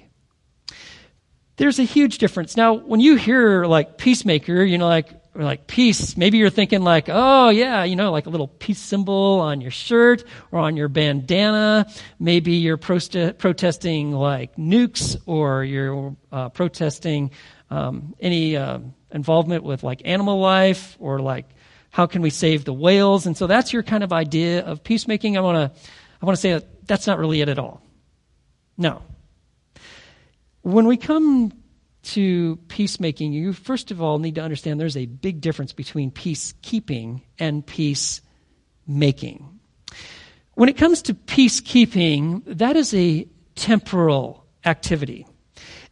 There's 1.58 1.78
a 1.78 1.84
huge 1.84 2.18
difference. 2.18 2.58
Now, 2.58 2.74
when 2.74 3.00
you 3.00 3.16
hear 3.18 3.66
like 3.66 3.98
peacemaker, 3.98 4.64
you 4.64 4.80
know, 4.80 4.88
like, 4.88 5.10
like 5.36 5.68
peace, 5.68 6.18
maybe 6.18 6.40
you're 6.40 6.50
thinking 6.50 6.82
like, 6.82 7.06
oh 7.08 7.50
yeah, 7.50 7.84
you 7.84 7.96
know, 7.96 8.12
like 8.12 8.26
a 8.26 8.30
little 8.30 8.48
peace 8.48 8.80
symbol 8.80 9.40
on 9.42 9.62
your 9.62 9.72
shirt 9.72 10.24
or 10.52 10.60
on 10.60 10.76
your 10.76 10.90
bandana. 10.90 11.86
Maybe 12.20 12.54
you're 12.54 12.78
proste- 12.78 13.38
protesting 13.38 14.12
like 14.12 14.56
nukes 14.56 15.16
or 15.28 15.64
you're 15.64 16.16
uh, 16.32 16.50
protesting 16.50 17.32
um, 17.72 18.16
any 18.20 18.56
uh, 18.56 18.80
involvement 19.12 19.64
with 19.64 19.84
like 19.84 20.02
animal 20.06 20.40
life 20.40 20.98
or 21.00 21.20
like 21.20 21.50
how 21.90 22.06
can 22.06 22.22
we 22.22 22.30
save 22.30 22.66
the 22.66 22.74
whales 22.74 23.26
and 23.26 23.36
so 23.36 23.48
that's 23.48 23.74
your 23.74 23.84
kind 23.84 24.04
of 24.04 24.14
idea 24.14 24.64
of 24.64 24.84
peacemaking 24.84 25.38
i 25.38 25.42
want 25.42 25.56
to 25.58 25.80
i 26.22 26.26
want 26.26 26.36
to 26.36 26.42
say 26.42 26.54
that 26.54 26.88
that's 26.88 27.08
not 27.08 27.18
really 27.18 27.42
it 27.42 27.50
at 27.50 27.58
all 27.58 27.82
no 28.78 29.02
when 30.62 30.86
we 30.86 30.98
come 30.98 31.52
to 32.04 32.56
peacemaking, 32.68 33.34
you 33.34 33.54
first 33.54 33.92
of 33.92 34.02
all 34.02 34.20
need 34.20 34.36
to 34.36 34.42
understand 34.42 34.80
there's 34.80 34.98
a 34.98 35.06
big 35.06 35.42
difference 35.42 35.74
between 35.74 36.12
peacekeeping 36.12 37.22
and 37.40 37.66
peacemaking. 37.66 39.60
When 40.56 40.70
it 40.70 40.78
comes 40.78 41.04
to 41.04 41.14
peacekeeping, 41.14 42.44
that 42.46 42.76
is 42.76 42.94
a 42.94 43.28
temporal 43.56 44.46
activity. 44.66 45.28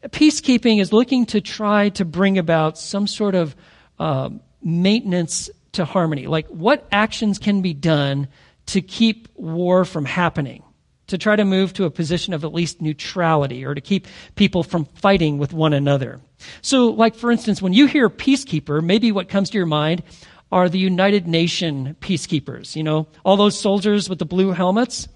Peacekeeping 0.03 0.79
is 0.79 0.93
looking 0.93 1.25
to 1.27 1.41
try 1.41 1.89
to 1.89 2.05
bring 2.05 2.37
about 2.37 2.77
some 2.77 3.05
sort 3.07 3.35
of 3.35 3.55
uh, 3.99 4.29
maintenance 4.61 5.49
to 5.73 5.85
harmony. 5.85 6.27
Like, 6.27 6.47
what 6.47 6.87
actions 6.91 7.37
can 7.37 7.61
be 7.61 7.73
done 7.73 8.27
to 8.67 8.81
keep 8.81 9.27
war 9.35 9.85
from 9.85 10.05
happening? 10.05 10.63
To 11.07 11.17
try 11.17 11.35
to 11.35 11.43
move 11.43 11.73
to 11.73 11.85
a 11.85 11.89
position 11.89 12.33
of 12.33 12.45
at 12.45 12.53
least 12.53 12.81
neutrality 12.81 13.65
or 13.65 13.73
to 13.73 13.81
keep 13.81 14.07
people 14.35 14.61
from 14.61 14.85
fighting 14.85 15.39
with 15.39 15.53
one 15.53 15.73
another. 15.73 16.21
So, 16.61 16.89
like, 16.89 17.15
for 17.15 17.31
instance, 17.31 17.61
when 17.61 17.73
you 17.73 17.87
hear 17.87 18.09
peacekeeper, 18.09 18.83
maybe 18.83 19.11
what 19.11 19.27
comes 19.27 19.49
to 19.49 19.57
your 19.57 19.65
mind 19.65 20.03
are 20.51 20.69
the 20.69 20.79
United 20.79 21.27
Nation 21.27 21.95
peacekeepers. 21.99 22.75
You 22.75 22.83
know, 22.83 23.07
all 23.25 23.37
those 23.37 23.59
soldiers 23.59 24.07
with 24.07 24.19
the 24.19 24.25
blue 24.25 24.51
helmets. 24.51 25.07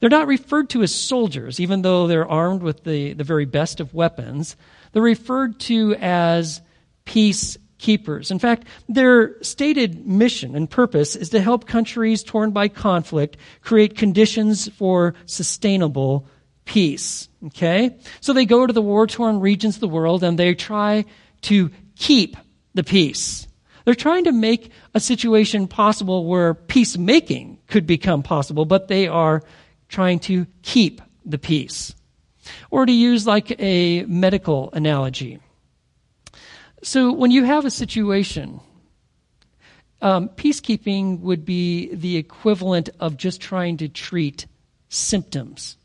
They're 0.00 0.10
not 0.10 0.26
referred 0.26 0.70
to 0.70 0.82
as 0.82 0.94
soldiers, 0.94 1.60
even 1.60 1.82
though 1.82 2.06
they're 2.06 2.28
armed 2.28 2.62
with 2.62 2.84
the, 2.84 3.12
the 3.12 3.24
very 3.24 3.44
best 3.44 3.80
of 3.80 3.94
weapons. 3.94 4.56
They're 4.92 5.02
referred 5.02 5.60
to 5.60 5.94
as 5.94 6.60
peacekeepers. 7.06 8.30
In 8.30 8.38
fact, 8.38 8.66
their 8.88 9.42
stated 9.42 10.06
mission 10.06 10.54
and 10.54 10.68
purpose 10.68 11.16
is 11.16 11.30
to 11.30 11.40
help 11.40 11.66
countries 11.66 12.22
torn 12.22 12.50
by 12.50 12.68
conflict 12.68 13.36
create 13.62 13.96
conditions 13.96 14.68
for 14.68 15.14
sustainable 15.24 16.26
peace. 16.64 17.28
Okay? 17.46 17.96
So 18.20 18.32
they 18.32 18.44
go 18.44 18.66
to 18.66 18.72
the 18.72 18.82
war 18.82 19.06
torn 19.06 19.40
regions 19.40 19.76
of 19.76 19.80
the 19.80 19.88
world 19.88 20.22
and 20.22 20.38
they 20.38 20.54
try 20.54 21.04
to 21.42 21.70
keep 21.96 22.36
the 22.74 22.84
peace. 22.84 23.46
They're 23.84 23.94
trying 23.94 24.24
to 24.24 24.32
make 24.32 24.72
a 24.94 25.00
situation 25.00 25.68
possible 25.68 26.26
where 26.26 26.54
peacemaking 26.54 27.58
could 27.68 27.86
become 27.86 28.24
possible, 28.24 28.64
but 28.64 28.88
they 28.88 29.06
are 29.06 29.44
trying 29.88 30.18
to 30.20 30.46
keep 30.62 31.00
the 31.24 31.38
peace. 31.38 31.94
Or 32.70 32.86
to 32.86 32.92
use 32.92 33.26
like 33.26 33.60
a 33.60 34.04
medical 34.04 34.70
analogy. 34.72 35.40
So 36.82 37.12
when 37.12 37.30
you 37.30 37.44
have 37.44 37.64
a 37.64 37.70
situation, 37.70 38.60
um, 40.02 40.28
peacekeeping 40.28 41.20
would 41.20 41.44
be 41.44 41.94
the 41.94 42.16
equivalent 42.16 42.90
of 43.00 43.16
just 43.16 43.40
trying 43.40 43.78
to 43.78 43.88
treat 43.88 44.46
symptoms. 44.88 45.76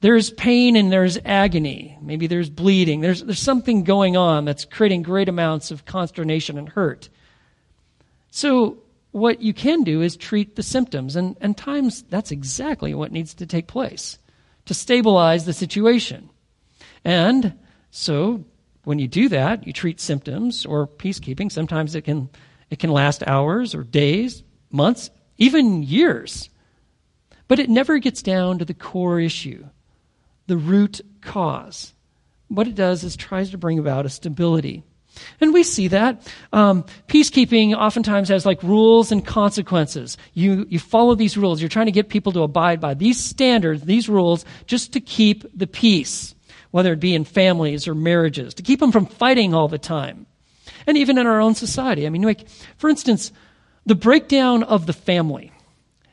There's 0.00 0.30
pain 0.30 0.76
and 0.76 0.90
there's 0.90 1.18
agony. 1.24 1.96
Maybe 2.00 2.26
there's 2.26 2.50
bleeding. 2.50 3.00
There's, 3.00 3.22
there's 3.22 3.38
something 3.38 3.84
going 3.84 4.16
on 4.16 4.44
that's 4.44 4.64
creating 4.64 5.02
great 5.02 5.28
amounts 5.28 5.70
of 5.70 5.84
consternation 5.84 6.58
and 6.58 6.68
hurt. 6.68 7.08
So 8.30 8.78
what 9.12 9.40
you 9.40 9.54
can 9.54 9.84
do 9.84 10.02
is 10.02 10.16
treat 10.16 10.56
the 10.56 10.62
symptoms. 10.62 11.16
And, 11.16 11.36
and 11.40 11.56
times 11.56 12.02
that's 12.02 12.30
exactly 12.30 12.94
what 12.94 13.12
needs 13.12 13.34
to 13.34 13.46
take 13.46 13.66
place 13.66 14.18
to 14.64 14.74
stabilize 14.74 15.44
the 15.44 15.52
situation. 15.52 16.30
And 17.04 17.58
so 17.90 18.44
when 18.84 18.98
you 18.98 19.08
do 19.08 19.28
that, 19.28 19.66
you 19.66 19.72
treat 19.72 20.00
symptoms 20.00 20.64
or 20.64 20.86
peacekeeping. 20.86 21.50
Sometimes 21.50 21.94
it 21.94 22.02
can, 22.02 22.28
it 22.70 22.78
can 22.78 22.90
last 22.90 23.22
hours 23.26 23.74
or 23.74 23.84
days, 23.84 24.42
months, 24.70 25.10
even 25.36 25.82
years. 25.82 26.48
But 27.48 27.58
it 27.58 27.70
never 27.70 27.98
gets 27.98 28.22
down 28.22 28.58
to 28.58 28.64
the 28.64 28.74
core 28.74 29.20
issue, 29.20 29.66
the 30.46 30.56
root 30.56 31.00
cause. 31.20 31.92
What 32.48 32.68
it 32.68 32.74
does 32.74 33.04
is 33.04 33.16
tries 33.16 33.50
to 33.50 33.58
bring 33.58 33.78
about 33.78 34.06
a 34.06 34.10
stability. 34.10 34.84
And 35.40 35.52
we 35.52 35.62
see 35.62 35.88
that. 35.88 36.26
Um, 36.52 36.84
peacekeeping 37.08 37.74
oftentimes 37.74 38.28
has 38.28 38.46
like 38.46 38.62
rules 38.62 39.12
and 39.12 39.24
consequences. 39.24 40.16
You, 40.34 40.66
you 40.68 40.78
follow 40.78 41.14
these 41.14 41.36
rules. 41.36 41.60
You're 41.60 41.68
trying 41.68 41.86
to 41.86 41.92
get 41.92 42.08
people 42.08 42.32
to 42.32 42.42
abide 42.42 42.80
by 42.80 42.94
these 42.94 43.22
standards, 43.22 43.82
these 43.82 44.08
rules, 44.08 44.44
just 44.66 44.92
to 44.92 45.00
keep 45.00 45.44
the 45.56 45.66
peace, 45.66 46.34
whether 46.70 46.92
it 46.92 47.00
be 47.00 47.14
in 47.14 47.24
families 47.24 47.86
or 47.86 47.94
marriages, 47.94 48.54
to 48.54 48.62
keep 48.62 48.80
them 48.80 48.92
from 48.92 49.06
fighting 49.06 49.54
all 49.54 49.68
the 49.68 49.78
time. 49.78 50.26
And 50.86 50.96
even 50.96 51.18
in 51.18 51.26
our 51.26 51.40
own 51.40 51.54
society. 51.54 52.06
I 52.06 52.10
mean, 52.10 52.22
like, 52.22 52.48
for 52.78 52.88
instance, 52.88 53.32
the 53.86 53.94
breakdown 53.94 54.62
of 54.62 54.86
the 54.86 54.92
family 54.92 55.52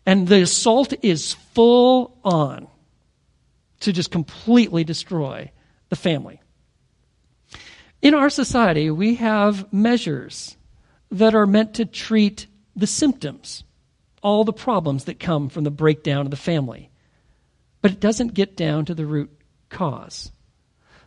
and 0.05 0.27
the 0.27 0.41
assault 0.41 0.93
is 1.01 1.33
full 1.53 2.17
on 2.23 2.67
to 3.81 3.93
just 3.93 4.11
completely 4.11 4.83
destroy 4.83 5.51
the 5.89 5.95
family. 5.95 6.41
In 8.01 8.13
our 8.13 8.29
society, 8.29 8.89
we 8.89 9.15
have 9.15 9.71
measures 9.73 10.55
that 11.11 11.35
are 11.35 11.47
meant 11.47 11.75
to 11.75 11.85
treat 11.85 12.47
the 12.75 12.87
symptoms, 12.87 13.63
all 14.23 14.43
the 14.43 14.53
problems 14.53 15.05
that 15.05 15.19
come 15.19 15.49
from 15.49 15.63
the 15.63 15.71
breakdown 15.71 16.25
of 16.25 16.31
the 16.31 16.37
family. 16.37 16.89
But 17.81 17.91
it 17.91 17.99
doesn't 17.99 18.33
get 18.33 18.55
down 18.55 18.85
to 18.85 18.95
the 18.95 19.05
root 19.05 19.31
cause. 19.69 20.31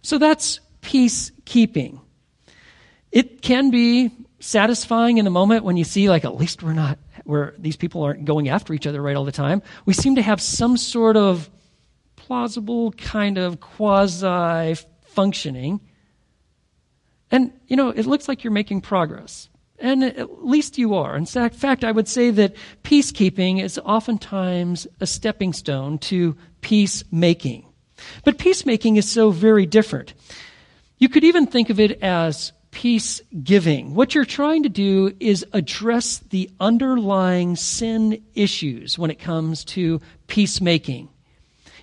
So 0.02 0.18
that's 0.18 0.60
peacekeeping. 0.82 2.00
It 3.10 3.40
can 3.42 3.70
be 3.70 4.10
satisfying 4.40 5.18
in 5.18 5.24
the 5.24 5.30
moment 5.30 5.64
when 5.64 5.76
you 5.76 5.84
see, 5.84 6.10
like, 6.10 6.24
at 6.24 6.36
least 6.36 6.62
we're 6.62 6.72
not, 6.72 6.98
where 7.24 7.54
these 7.58 7.76
people 7.76 8.02
aren't 8.02 8.24
going 8.24 8.48
after 8.48 8.74
each 8.74 8.86
other 8.86 9.00
right 9.00 9.16
all 9.16 9.24
the 9.24 9.32
time. 9.32 9.62
We 9.86 9.92
seem 9.92 10.16
to 10.16 10.22
have 10.22 10.40
some 10.40 10.76
sort 10.76 11.16
of 11.16 11.48
plausible 12.16 12.92
kind 12.92 13.38
of 13.38 13.60
quasi 13.60 14.82
functioning 15.06 15.80
and, 17.32 17.52
you 17.66 17.76
know, 17.76 17.88
it 17.88 18.06
looks 18.06 18.28
like 18.28 18.44
you're 18.44 18.52
making 18.52 18.82
progress. 18.82 19.48
And 19.78 20.04
at 20.04 20.44
least 20.44 20.78
you 20.78 20.94
are. 20.94 21.16
In 21.16 21.26
fact, 21.26 21.82
I 21.82 21.90
would 21.90 22.06
say 22.06 22.30
that 22.30 22.54
peacekeeping 22.84 23.60
is 23.60 23.80
oftentimes 23.84 24.86
a 25.00 25.06
stepping 25.06 25.52
stone 25.52 25.98
to 25.98 26.36
peacemaking. 26.60 27.66
But 28.24 28.38
peacemaking 28.38 28.96
is 28.96 29.10
so 29.10 29.30
very 29.30 29.66
different. 29.66 30.14
You 30.98 31.08
could 31.08 31.24
even 31.24 31.46
think 31.46 31.68
of 31.68 31.80
it 31.80 32.00
as 32.00 32.52
peace 32.70 33.20
giving. 33.42 33.94
What 33.94 34.14
you're 34.14 34.24
trying 34.24 34.62
to 34.62 34.68
do 34.68 35.14
is 35.18 35.44
address 35.52 36.18
the 36.30 36.48
underlying 36.60 37.56
sin 37.56 38.22
issues 38.34 38.98
when 38.98 39.10
it 39.10 39.18
comes 39.18 39.64
to 39.64 40.00
peacemaking. 40.28 41.08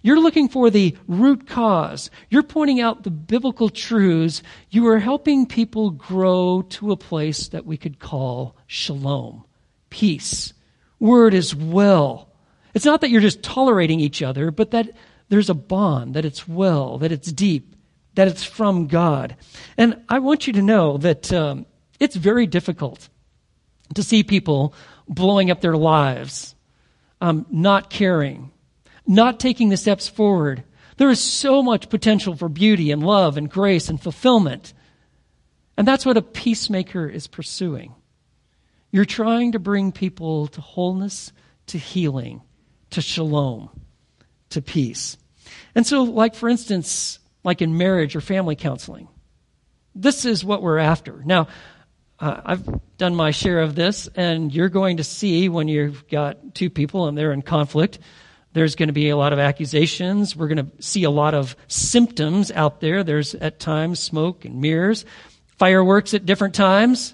You're 0.01 0.19
looking 0.19 0.49
for 0.49 0.69
the 0.69 0.97
root 1.07 1.47
cause. 1.47 2.09
You're 2.29 2.43
pointing 2.43 2.79
out 2.79 3.03
the 3.03 3.11
biblical 3.11 3.69
truths. 3.69 4.41
You 4.69 4.87
are 4.87 4.99
helping 4.99 5.45
people 5.45 5.91
grow 5.91 6.63
to 6.69 6.91
a 6.91 6.97
place 6.97 7.49
that 7.49 7.65
we 7.65 7.77
could 7.77 7.99
call 7.99 8.55
shalom, 8.67 9.43
peace. 9.89 10.53
Word 10.99 11.33
is 11.33 11.55
well. 11.55 12.29
It's 12.73 12.85
not 12.85 13.01
that 13.01 13.09
you're 13.09 13.21
just 13.21 13.43
tolerating 13.43 13.99
each 13.99 14.21
other, 14.21 14.51
but 14.51 14.71
that 14.71 14.91
there's 15.29 15.49
a 15.49 15.55
bond, 15.55 16.13
that 16.15 16.25
it's 16.25 16.47
well, 16.47 16.97
that 16.99 17.11
it's 17.11 17.31
deep, 17.31 17.75
that 18.15 18.27
it's 18.27 18.43
from 18.43 18.87
God. 18.87 19.35
And 19.77 20.01
I 20.09 20.19
want 20.19 20.47
you 20.47 20.53
to 20.53 20.61
know 20.61 20.97
that 20.97 21.31
um, 21.31 21.65
it's 21.99 22.15
very 22.15 22.47
difficult 22.47 23.09
to 23.95 24.03
see 24.03 24.23
people 24.23 24.73
blowing 25.07 25.51
up 25.51 25.61
their 25.61 25.77
lives, 25.77 26.55
um, 27.21 27.45
not 27.49 27.89
caring, 27.89 28.51
not 29.09 29.39
taking 29.39 29.69
the 29.69 29.75
steps 29.75 30.07
forward. 30.07 30.63
There 30.97 31.09
is 31.09 31.19
so 31.19 31.63
much 31.63 31.89
potential 31.89 32.35
for 32.35 32.47
beauty 32.47 32.91
and 32.91 33.03
love 33.03 33.37
and 33.37 33.49
grace 33.49 33.89
and 33.89 33.99
fulfillment. 33.99 34.71
And 35.75 35.87
that's 35.87 36.05
what 36.05 36.15
a 36.15 36.21
peacemaker 36.21 37.09
is 37.09 37.25
pursuing. 37.25 37.95
You're 38.91 39.05
trying 39.05 39.53
to 39.53 39.59
bring 39.59 39.91
people 39.91 40.45
to 40.47 40.61
wholeness, 40.61 41.31
to 41.67 41.79
healing, 41.79 42.43
to 42.91 43.01
shalom, 43.01 43.69
to 44.51 44.61
peace. 44.61 45.17
And 45.73 45.87
so, 45.87 46.03
like 46.03 46.35
for 46.35 46.47
instance, 46.47 47.17
like 47.43 47.63
in 47.63 47.77
marriage 47.77 48.15
or 48.15 48.21
family 48.21 48.55
counseling, 48.55 49.07
this 49.95 50.23
is 50.23 50.45
what 50.45 50.61
we're 50.61 50.77
after. 50.77 51.23
Now, 51.25 51.47
uh, 52.19 52.41
I've 52.45 52.97
done 52.97 53.15
my 53.15 53.31
share 53.31 53.61
of 53.61 53.73
this, 53.73 54.07
and 54.15 54.53
you're 54.53 54.69
going 54.69 54.97
to 54.97 55.03
see 55.03 55.49
when 55.49 55.67
you've 55.67 56.07
got 56.09 56.53
two 56.53 56.69
people 56.69 57.07
and 57.07 57.17
they're 57.17 57.31
in 57.31 57.41
conflict 57.41 57.97
there's 58.53 58.75
going 58.75 58.87
to 58.87 58.93
be 58.93 59.09
a 59.09 59.17
lot 59.17 59.33
of 59.33 59.39
accusations. 59.39 60.35
We're 60.35 60.47
going 60.47 60.69
to 60.69 60.83
see 60.83 61.03
a 61.03 61.11
lot 61.11 61.33
of 61.33 61.55
symptoms 61.67 62.51
out 62.51 62.81
there. 62.81 63.03
There's 63.03 63.35
at 63.35 63.59
times 63.59 63.99
smoke 63.99 64.45
and 64.45 64.59
mirrors, 64.59 65.05
fireworks 65.57 66.13
at 66.13 66.25
different 66.25 66.55
times. 66.55 67.13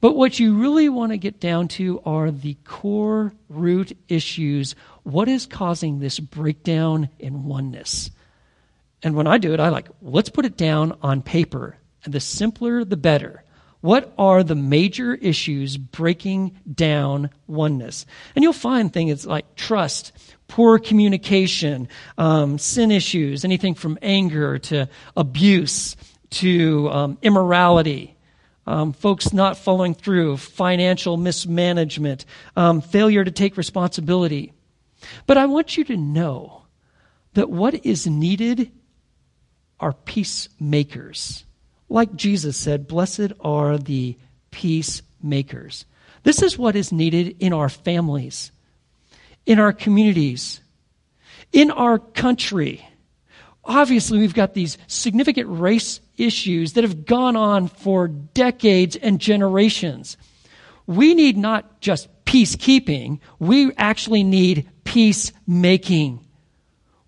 But 0.00 0.14
what 0.14 0.38
you 0.38 0.56
really 0.56 0.88
want 0.88 1.12
to 1.12 1.18
get 1.18 1.40
down 1.40 1.68
to 1.68 2.00
are 2.04 2.30
the 2.30 2.56
core 2.64 3.32
root 3.48 3.96
issues. 4.08 4.76
What 5.02 5.28
is 5.28 5.46
causing 5.46 5.98
this 5.98 6.20
breakdown 6.20 7.08
in 7.18 7.44
oneness? 7.44 8.10
And 9.02 9.14
when 9.14 9.26
I 9.26 9.38
do 9.38 9.54
it, 9.54 9.60
I 9.60 9.70
like, 9.70 9.88
let's 10.02 10.28
put 10.28 10.44
it 10.44 10.56
down 10.56 10.96
on 11.02 11.22
paper. 11.22 11.76
And 12.04 12.14
the 12.14 12.20
simpler, 12.20 12.84
the 12.84 12.96
better. 12.96 13.42
What 13.80 14.12
are 14.18 14.42
the 14.42 14.56
major 14.56 15.14
issues 15.14 15.76
breaking 15.76 16.58
down 16.72 17.30
oneness? 17.46 18.06
And 18.34 18.42
you'll 18.42 18.52
find 18.52 18.92
things 18.92 19.24
like 19.24 19.54
trust, 19.54 20.12
poor 20.48 20.78
communication, 20.78 21.88
um, 22.16 22.58
sin 22.58 22.90
issues, 22.90 23.44
anything 23.44 23.74
from 23.74 23.98
anger 24.02 24.58
to 24.58 24.88
abuse 25.16 25.96
to 26.30 26.90
um, 26.90 27.18
immorality, 27.22 28.16
um, 28.66 28.92
folks 28.92 29.32
not 29.32 29.56
following 29.56 29.94
through, 29.94 30.36
financial 30.36 31.16
mismanagement, 31.16 32.24
um, 32.56 32.80
failure 32.80 33.24
to 33.24 33.30
take 33.30 33.56
responsibility. 33.56 34.52
But 35.26 35.38
I 35.38 35.46
want 35.46 35.76
you 35.76 35.84
to 35.84 35.96
know 35.96 36.66
that 37.34 37.48
what 37.48 37.86
is 37.86 38.06
needed 38.06 38.72
are 39.78 39.92
peacemakers. 39.92 41.44
Like 41.88 42.14
Jesus 42.14 42.56
said, 42.56 42.86
blessed 42.86 43.32
are 43.40 43.78
the 43.78 44.16
peacemakers. 44.50 45.86
This 46.22 46.42
is 46.42 46.58
what 46.58 46.76
is 46.76 46.92
needed 46.92 47.36
in 47.40 47.52
our 47.52 47.68
families, 47.68 48.52
in 49.46 49.58
our 49.58 49.72
communities, 49.72 50.60
in 51.52 51.70
our 51.70 51.98
country. 51.98 52.86
Obviously, 53.64 54.18
we've 54.18 54.34
got 54.34 54.54
these 54.54 54.78
significant 54.86 55.48
race 55.48 56.00
issues 56.16 56.74
that 56.74 56.84
have 56.84 57.06
gone 57.06 57.36
on 57.36 57.68
for 57.68 58.08
decades 58.08 58.96
and 58.96 59.20
generations. 59.20 60.16
We 60.86 61.14
need 61.14 61.36
not 61.36 61.80
just 61.80 62.08
peacekeeping, 62.24 63.20
we 63.38 63.72
actually 63.76 64.22
need 64.22 64.68
peacemaking. 64.84 66.27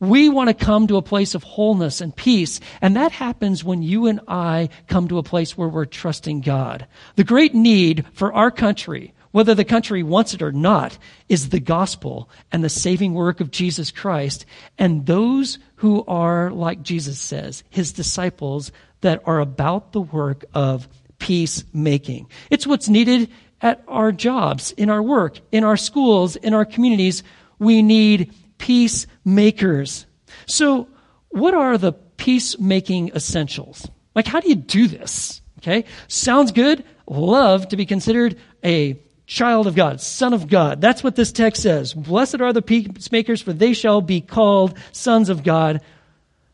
We 0.00 0.30
want 0.30 0.48
to 0.48 0.54
come 0.54 0.86
to 0.86 0.96
a 0.96 1.02
place 1.02 1.34
of 1.34 1.42
wholeness 1.42 2.00
and 2.00 2.16
peace, 2.16 2.58
and 2.80 2.96
that 2.96 3.12
happens 3.12 3.62
when 3.62 3.82
you 3.82 4.06
and 4.06 4.20
I 4.26 4.70
come 4.88 5.08
to 5.08 5.18
a 5.18 5.22
place 5.22 5.58
where 5.58 5.68
we're 5.68 5.84
trusting 5.84 6.40
God. 6.40 6.86
The 7.16 7.24
great 7.24 7.54
need 7.54 8.06
for 8.14 8.32
our 8.32 8.50
country, 8.50 9.12
whether 9.32 9.54
the 9.54 9.64
country 9.64 10.02
wants 10.02 10.32
it 10.32 10.40
or 10.40 10.52
not, 10.52 10.96
is 11.28 11.50
the 11.50 11.60
gospel 11.60 12.30
and 12.50 12.64
the 12.64 12.70
saving 12.70 13.12
work 13.12 13.40
of 13.40 13.50
Jesus 13.50 13.90
Christ 13.90 14.46
and 14.78 15.04
those 15.04 15.58
who 15.76 16.02
are, 16.08 16.50
like 16.50 16.82
Jesus 16.82 17.20
says, 17.20 17.62
his 17.68 17.92
disciples 17.92 18.72
that 19.02 19.20
are 19.26 19.40
about 19.40 19.92
the 19.92 20.00
work 20.00 20.46
of 20.54 20.88
peacemaking. 21.18 22.26
It's 22.48 22.66
what's 22.66 22.88
needed 22.88 23.30
at 23.60 23.84
our 23.86 24.12
jobs, 24.12 24.72
in 24.72 24.88
our 24.88 25.02
work, 25.02 25.40
in 25.52 25.62
our 25.62 25.76
schools, 25.76 26.36
in 26.36 26.54
our 26.54 26.64
communities. 26.64 27.22
We 27.58 27.82
need 27.82 28.32
peacemakers. 28.70 30.06
So, 30.46 30.87
what 31.30 31.54
are 31.54 31.76
the 31.76 31.92
peacemaking 31.92 33.09
essentials? 33.16 33.90
Like, 34.14 34.28
how 34.28 34.38
do 34.38 34.48
you 34.48 34.54
do 34.54 34.87
this? 34.87 35.42
Okay, 35.59 35.87
sounds 36.06 36.52
good. 36.52 36.85
Love 37.09 37.66
to 37.70 37.76
be 37.76 37.85
considered 37.85 38.38
a 38.64 38.96
child 39.26 39.66
of 39.66 39.74
God, 39.74 40.00
son 40.00 40.33
of 40.33 40.46
God. 40.46 40.80
That's 40.80 41.02
what 41.02 41.16
this 41.16 41.33
text 41.33 41.64
says. 41.64 41.94
Blessed 41.94 42.40
are 42.40 42.52
the 42.52 42.62
peacemakers, 42.62 43.42
for 43.42 43.52
they 43.52 43.72
shall 43.72 44.00
be 44.00 44.20
called 44.20 44.78
sons 44.92 45.30
of 45.30 45.42
God. 45.42 45.80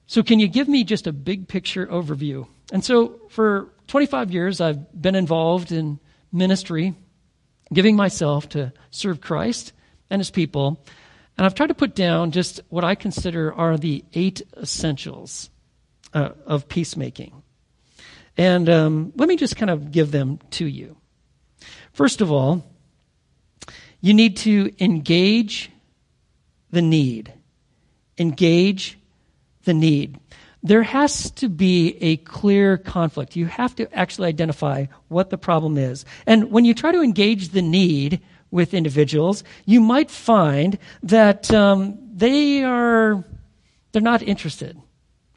So, 0.06 0.22
can 0.22 0.40
you 0.40 0.48
give 0.48 0.68
me 0.68 0.84
just 0.84 1.06
a 1.06 1.12
big 1.12 1.48
picture 1.48 1.86
overview? 1.86 2.46
And 2.72 2.82
so, 2.82 3.20
for 3.28 3.68
25 3.88 4.30
years, 4.30 4.62
I've 4.62 4.90
been 4.98 5.16
involved 5.16 5.70
in 5.70 6.00
ministry, 6.32 6.94
giving 7.74 7.94
myself 7.94 8.48
to 8.50 8.72
serve 8.90 9.20
Christ 9.20 9.74
and 10.08 10.18
his 10.18 10.30
people. 10.30 10.82
And 11.36 11.44
I've 11.44 11.54
tried 11.54 11.68
to 11.68 11.74
put 11.74 11.94
down 11.94 12.30
just 12.30 12.60
what 12.68 12.84
I 12.84 12.94
consider 12.94 13.52
are 13.52 13.76
the 13.76 14.04
eight 14.14 14.42
essentials 14.56 15.50
uh, 16.14 16.30
of 16.46 16.68
peacemaking. 16.68 17.42
And 18.38 18.68
um, 18.68 19.12
let 19.16 19.28
me 19.28 19.36
just 19.36 19.56
kind 19.56 19.70
of 19.70 19.90
give 19.90 20.10
them 20.10 20.38
to 20.52 20.66
you. 20.66 20.96
First 21.92 22.20
of 22.20 22.30
all, 22.30 22.64
you 24.00 24.14
need 24.14 24.36
to 24.38 24.72
engage 24.78 25.70
the 26.70 26.82
need. 26.82 27.32
Engage 28.18 28.98
the 29.64 29.74
need. 29.74 30.18
There 30.62 30.82
has 30.82 31.30
to 31.32 31.48
be 31.48 31.96
a 32.00 32.16
clear 32.18 32.76
conflict. 32.76 33.36
You 33.36 33.46
have 33.46 33.76
to 33.76 33.92
actually 33.96 34.28
identify 34.28 34.86
what 35.08 35.30
the 35.30 35.38
problem 35.38 35.78
is. 35.78 36.04
And 36.26 36.50
when 36.50 36.64
you 36.64 36.74
try 36.74 36.92
to 36.92 37.02
engage 37.02 37.50
the 37.50 37.62
need, 37.62 38.20
with 38.50 38.74
individuals, 38.74 39.44
you 39.64 39.80
might 39.80 40.10
find 40.10 40.78
that 41.02 41.52
um, 41.52 41.98
they 42.14 42.62
are 42.62 43.24
they're 43.92 44.02
not 44.02 44.22
interested. 44.22 44.80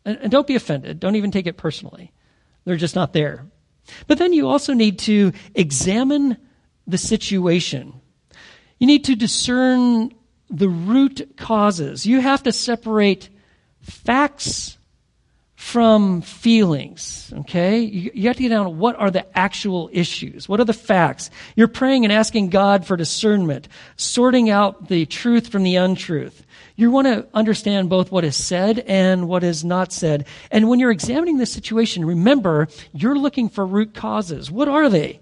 And, 0.05 0.17
and 0.17 0.31
don't 0.31 0.47
be 0.47 0.55
offended. 0.55 0.99
Don't 0.99 1.15
even 1.15 1.31
take 1.31 1.47
it 1.47 1.57
personally. 1.57 2.11
They're 2.65 2.75
just 2.75 2.95
not 2.95 3.13
there. 3.13 3.45
But 4.07 4.17
then 4.17 4.33
you 4.33 4.47
also 4.47 4.73
need 4.73 4.99
to 4.99 5.31
examine 5.55 6.37
the 6.87 6.97
situation. 6.97 7.99
You 8.79 8.87
need 8.87 9.05
to 9.05 9.15
discern 9.15 10.11
the 10.49 10.69
root 10.69 11.37
causes. 11.37 12.05
You 12.05 12.21
have 12.21 12.43
to 12.43 12.51
separate 12.51 13.29
facts 13.81 14.77
from 15.59 16.21
feelings, 16.21 17.33
okay? 17.39 17.79
You, 17.81 18.11
you 18.13 18.27
have 18.29 18.37
to 18.37 18.43
get 18.43 18.49
down 18.49 18.63
to 18.63 18.69
what 18.69 18.95
are 18.95 19.11
the 19.11 19.37
actual 19.37 19.89
issues? 19.91 20.47
What 20.47 20.61
are 20.61 20.65
the 20.65 20.71
facts? 20.71 21.29
You're 21.57 21.67
praying 21.67 22.05
and 22.05 22.13
asking 22.13 22.49
God 22.49 22.87
for 22.87 22.95
discernment, 22.95 23.67
sorting 23.97 24.49
out 24.49 24.87
the 24.87 25.05
truth 25.05 25.49
from 25.49 25.63
the 25.63 25.75
untruth. 25.75 26.45
You 26.77 26.91
want 26.91 27.07
to 27.07 27.27
understand 27.33 27.89
both 27.89 28.09
what 28.09 28.23
is 28.23 28.37
said 28.37 28.79
and 28.87 29.27
what 29.27 29.43
is 29.43 29.65
not 29.65 29.91
said. 29.91 30.25
And 30.49 30.69
when 30.69 30.79
you're 30.79 30.91
examining 30.91 31.39
the 31.39 31.45
situation, 31.45 32.05
remember, 32.05 32.69
you're 32.93 33.19
looking 33.19 33.49
for 33.49 33.65
root 33.65 33.93
causes. 33.93 34.49
What 34.49 34.69
are 34.69 34.87
they? 34.87 35.19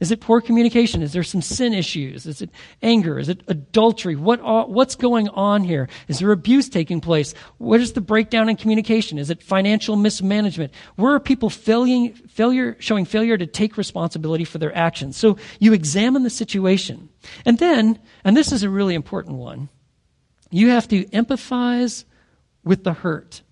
Is 0.00 0.10
it 0.10 0.20
poor 0.22 0.40
communication? 0.40 1.02
Is 1.02 1.12
there 1.12 1.22
some 1.22 1.42
sin 1.42 1.74
issues? 1.74 2.24
Is 2.24 2.40
it 2.40 2.50
anger? 2.82 3.18
Is 3.18 3.28
it 3.28 3.42
adultery? 3.48 4.16
What 4.16 4.40
what's 4.68 4.94
going 4.94 5.28
on 5.28 5.62
here? 5.62 5.88
Is 6.08 6.20
there 6.20 6.32
abuse 6.32 6.70
taking 6.70 7.02
place? 7.02 7.34
What 7.58 7.80
is 7.80 7.92
the 7.92 8.00
breakdown 8.00 8.48
in 8.48 8.56
communication? 8.56 9.18
Is 9.18 9.28
it 9.28 9.42
financial 9.42 9.96
mismanagement? 9.96 10.72
Where 10.96 11.14
are 11.14 11.20
people 11.20 11.50
failing, 11.50 12.14
failure, 12.14 12.76
showing 12.80 13.04
failure 13.04 13.36
to 13.36 13.46
take 13.46 13.76
responsibility 13.76 14.44
for 14.44 14.56
their 14.56 14.74
actions? 14.74 15.18
So 15.18 15.36
you 15.58 15.74
examine 15.74 16.22
the 16.22 16.30
situation. 16.30 17.10
And 17.44 17.58
then, 17.58 17.98
and 18.24 18.34
this 18.34 18.52
is 18.52 18.62
a 18.62 18.70
really 18.70 18.94
important 18.94 19.36
one, 19.36 19.68
you 20.50 20.70
have 20.70 20.88
to 20.88 21.04
empathize 21.06 22.04
with 22.64 22.84
the 22.84 22.94
hurt. 22.94 23.42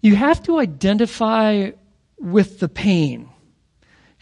You 0.00 0.14
have 0.14 0.42
to 0.44 0.60
identify 0.60 1.72
with 2.16 2.60
the 2.60 2.68
pain. 2.68 3.28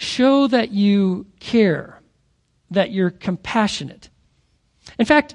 Show 0.01 0.47
that 0.47 0.71
you 0.71 1.27
care, 1.41 2.01
that 2.71 2.93
you're 2.93 3.11
compassionate. 3.11 4.11
In 4.97 5.07
fact, 5.07 5.35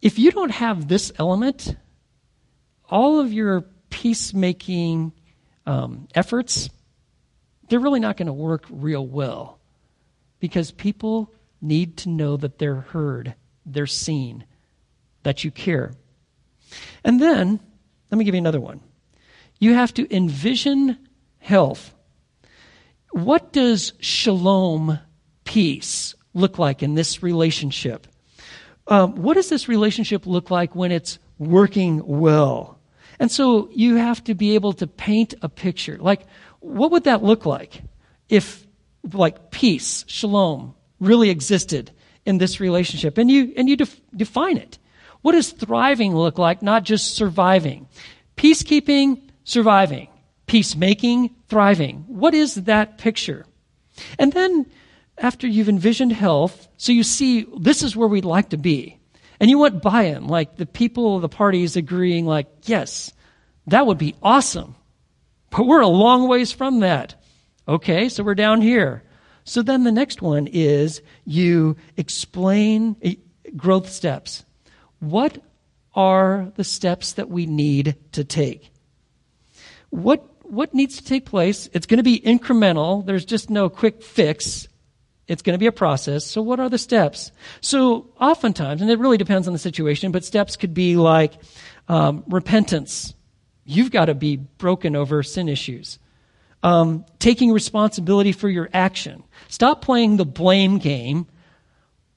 if 0.00 0.16
you 0.16 0.30
don't 0.30 0.52
have 0.52 0.86
this 0.86 1.10
element, 1.18 1.74
all 2.88 3.18
of 3.18 3.32
your 3.32 3.62
peacemaking 3.90 5.12
um, 5.66 6.06
efforts, 6.14 6.70
they're 7.68 7.80
really 7.80 7.98
not 7.98 8.16
going 8.16 8.28
to 8.28 8.32
work 8.32 8.64
real 8.70 9.04
well 9.04 9.58
because 10.38 10.70
people 10.70 11.32
need 11.60 11.96
to 11.96 12.08
know 12.08 12.36
that 12.36 12.58
they're 12.58 12.82
heard, 12.82 13.34
they're 13.64 13.88
seen, 13.88 14.44
that 15.24 15.42
you 15.42 15.50
care. 15.50 15.94
And 17.02 17.20
then, 17.20 17.58
let 18.12 18.18
me 18.18 18.24
give 18.24 18.36
you 18.36 18.40
another 18.40 18.60
one. 18.60 18.80
You 19.58 19.74
have 19.74 19.92
to 19.94 20.14
envision 20.14 20.96
health 21.38 21.92
what 23.10 23.52
does 23.52 23.92
shalom, 24.00 24.98
peace, 25.44 26.14
look 26.34 26.58
like 26.58 26.82
in 26.82 26.94
this 26.94 27.22
relationship? 27.22 28.06
Um, 28.88 29.16
what 29.16 29.34
does 29.34 29.48
this 29.48 29.68
relationship 29.68 30.26
look 30.26 30.50
like 30.50 30.74
when 30.74 30.92
it's 30.92 31.18
working 31.38 32.02
well? 32.04 32.78
And 33.18 33.30
so 33.30 33.68
you 33.72 33.96
have 33.96 34.22
to 34.24 34.34
be 34.34 34.54
able 34.54 34.74
to 34.74 34.86
paint 34.86 35.34
a 35.42 35.48
picture. 35.48 35.96
Like, 35.98 36.26
what 36.60 36.90
would 36.90 37.04
that 37.04 37.22
look 37.22 37.46
like 37.46 37.82
if, 38.28 38.66
like, 39.12 39.50
peace, 39.50 40.04
shalom, 40.06 40.74
really 41.00 41.30
existed 41.30 41.90
in 42.26 42.38
this 42.38 42.60
relationship? 42.60 43.18
And 43.18 43.30
you, 43.30 43.54
and 43.56 43.68
you 43.68 43.76
def- 43.76 44.00
define 44.14 44.58
it. 44.58 44.78
What 45.22 45.32
does 45.32 45.50
thriving 45.50 46.14
look 46.14 46.38
like, 46.38 46.62
not 46.62 46.84
just 46.84 47.14
surviving? 47.14 47.88
Peacekeeping, 48.36 49.22
surviving 49.44 50.08
peacemaking, 50.46 51.34
thriving. 51.48 52.04
What 52.06 52.34
is 52.34 52.54
that 52.54 52.98
picture? 52.98 53.46
And 54.18 54.32
then, 54.32 54.66
after 55.18 55.46
you've 55.46 55.68
envisioned 55.68 56.12
health, 56.12 56.68
so 56.76 56.92
you 56.92 57.02
see 57.02 57.46
this 57.58 57.82
is 57.82 57.96
where 57.96 58.08
we'd 58.08 58.24
like 58.24 58.50
to 58.50 58.56
be. 58.56 58.98
And 59.40 59.50
you 59.50 59.58
want 59.58 59.82
buy 59.82 60.04
in, 60.04 60.26
like 60.26 60.56
the 60.56 60.66
people, 60.66 61.16
of 61.16 61.22
the 61.22 61.28
parties 61.28 61.76
agreeing, 61.76 62.26
like, 62.26 62.46
yes, 62.64 63.12
that 63.66 63.86
would 63.86 63.98
be 63.98 64.14
awesome. 64.22 64.74
But 65.50 65.66
we're 65.66 65.80
a 65.80 65.88
long 65.88 66.28
ways 66.28 66.52
from 66.52 66.80
that. 66.80 67.14
Okay, 67.68 68.08
so 68.08 68.22
we're 68.22 68.34
down 68.34 68.60
here. 68.62 69.02
So 69.44 69.62
then 69.62 69.84
the 69.84 69.92
next 69.92 70.22
one 70.22 70.46
is 70.46 71.02
you 71.24 71.76
explain 71.96 72.96
eh, 73.02 73.14
growth 73.56 73.90
steps. 73.90 74.44
What 75.00 75.38
are 75.94 76.52
the 76.56 76.64
steps 76.64 77.14
that 77.14 77.28
we 77.28 77.46
need 77.46 77.96
to 78.12 78.24
take? 78.24 78.70
What 79.90 80.35
what 80.50 80.74
needs 80.74 80.96
to 80.98 81.04
take 81.04 81.26
place? 81.26 81.68
It's 81.72 81.86
going 81.86 81.98
to 81.98 82.04
be 82.04 82.20
incremental. 82.20 83.04
There's 83.04 83.24
just 83.24 83.50
no 83.50 83.68
quick 83.68 84.02
fix. 84.02 84.68
It's 85.28 85.42
going 85.42 85.54
to 85.54 85.58
be 85.58 85.66
a 85.66 85.72
process. 85.72 86.24
So, 86.24 86.40
what 86.42 86.60
are 86.60 86.68
the 86.68 86.78
steps? 86.78 87.32
So, 87.60 88.12
oftentimes, 88.20 88.80
and 88.80 88.90
it 88.90 88.98
really 88.98 89.16
depends 89.16 89.46
on 89.46 89.52
the 89.52 89.58
situation, 89.58 90.12
but 90.12 90.24
steps 90.24 90.56
could 90.56 90.74
be 90.74 90.96
like 90.96 91.34
um, 91.88 92.24
repentance. 92.28 93.14
You've 93.64 93.90
got 93.90 94.06
to 94.06 94.14
be 94.14 94.36
broken 94.36 94.94
over 94.94 95.22
sin 95.22 95.48
issues. 95.48 95.98
Um, 96.62 97.04
taking 97.18 97.52
responsibility 97.52 98.32
for 98.32 98.48
your 98.48 98.68
action. 98.72 99.24
Stop 99.48 99.82
playing 99.82 100.16
the 100.16 100.24
blame 100.24 100.78
game. 100.78 101.26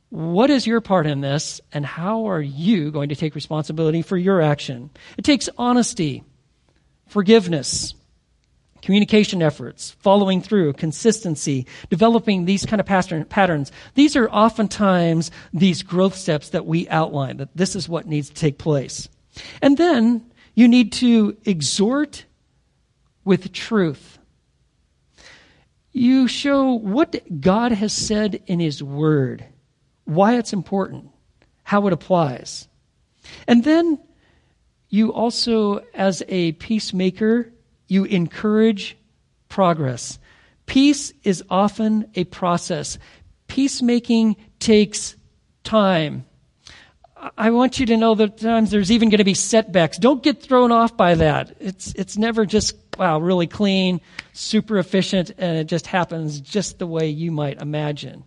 What 0.10 0.50
is 0.50 0.66
your 0.66 0.82
part 0.82 1.06
in 1.06 1.22
this, 1.22 1.62
and 1.72 1.86
how 1.86 2.30
are 2.30 2.42
you 2.42 2.90
going 2.90 3.10
to 3.10 3.16
take 3.16 3.36
responsibility 3.36 4.02
for 4.02 4.18
your 4.18 4.42
action? 4.42 4.90
It 5.18 5.24
takes 5.24 5.50
honesty, 5.58 6.24
forgiveness, 7.08 7.94
communication 8.82 9.42
efforts, 9.42 9.92
following 10.00 10.42
through, 10.42 10.74
consistency, 10.74 11.66
developing 11.90 12.46
these 12.46 12.66
kind 12.66 12.80
of 12.80 12.86
pattern, 12.86 13.26
patterns. 13.26 13.72
These 13.96 14.16
are 14.16 14.30
oftentimes 14.30 15.32
these 15.54 15.84
growth 15.84 16.16
steps 16.16 16.50
that 16.50 16.66
we 16.66 16.88
outline, 16.90 17.38
that 17.38 17.56
this 17.56 17.76
is 17.76 17.90
what 17.90 18.08
needs 18.08 18.30
to 18.30 18.36
take 18.36 18.58
place. 18.58 19.10
And 19.62 19.78
then 19.78 20.26
you 20.56 20.68
need 20.68 20.92
to 20.94 21.38
exhort 21.46 22.26
with 23.24 23.52
truth. 23.54 24.18
You 25.92 26.28
show 26.28 26.74
what 26.74 27.42
God 27.42 27.72
has 27.72 27.94
said 27.94 28.42
in 28.48 28.60
His 28.60 28.82
Word, 28.84 29.46
why 30.06 30.38
it's 30.38 30.54
important, 30.54 31.10
how 31.64 31.88
it 31.88 31.94
applies. 31.94 32.68
And 33.48 33.64
then 33.64 34.00
you 34.90 35.14
also, 35.14 35.84
as 35.94 36.24
a 36.28 36.54
peacemaker, 36.54 37.52
you 37.90 38.06
encourage 38.06 38.96
progress. 39.50 40.18
Peace 40.66 41.12
is 41.24 41.44
often 41.50 42.10
a 42.16 42.24
process. 42.24 42.98
Peacemaking 43.48 44.38
takes 44.60 45.18
time. 45.64 46.26
I 47.38 47.50
want 47.50 47.80
you 47.80 47.88
to 47.88 47.98
know 47.98 48.16
that 48.16 48.38
times 48.38 48.72
there's 48.72 48.92
even 48.92 49.10
going 49.10 49.18
to 49.18 49.26
be 49.26 49.34
setbacks. 49.34 49.98
Don't 49.98 50.24
get 50.24 50.42
thrown 50.42 50.72
off 50.72 50.96
by 50.96 51.16
that. 51.16 51.58
It's, 51.60 51.94
it's 51.96 52.18
never 52.18 52.46
just, 52.46 52.78
wow, 52.98 53.20
really 53.20 53.48
clean, 53.48 54.00
super 54.32 54.78
efficient, 54.78 55.32
and 55.38 55.58
it 55.58 55.66
just 55.66 55.86
happens 55.86 56.40
just 56.40 56.80
the 56.80 56.88
way 56.88 57.10
you 57.10 57.32
might 57.32 57.62
imagine. 57.62 58.24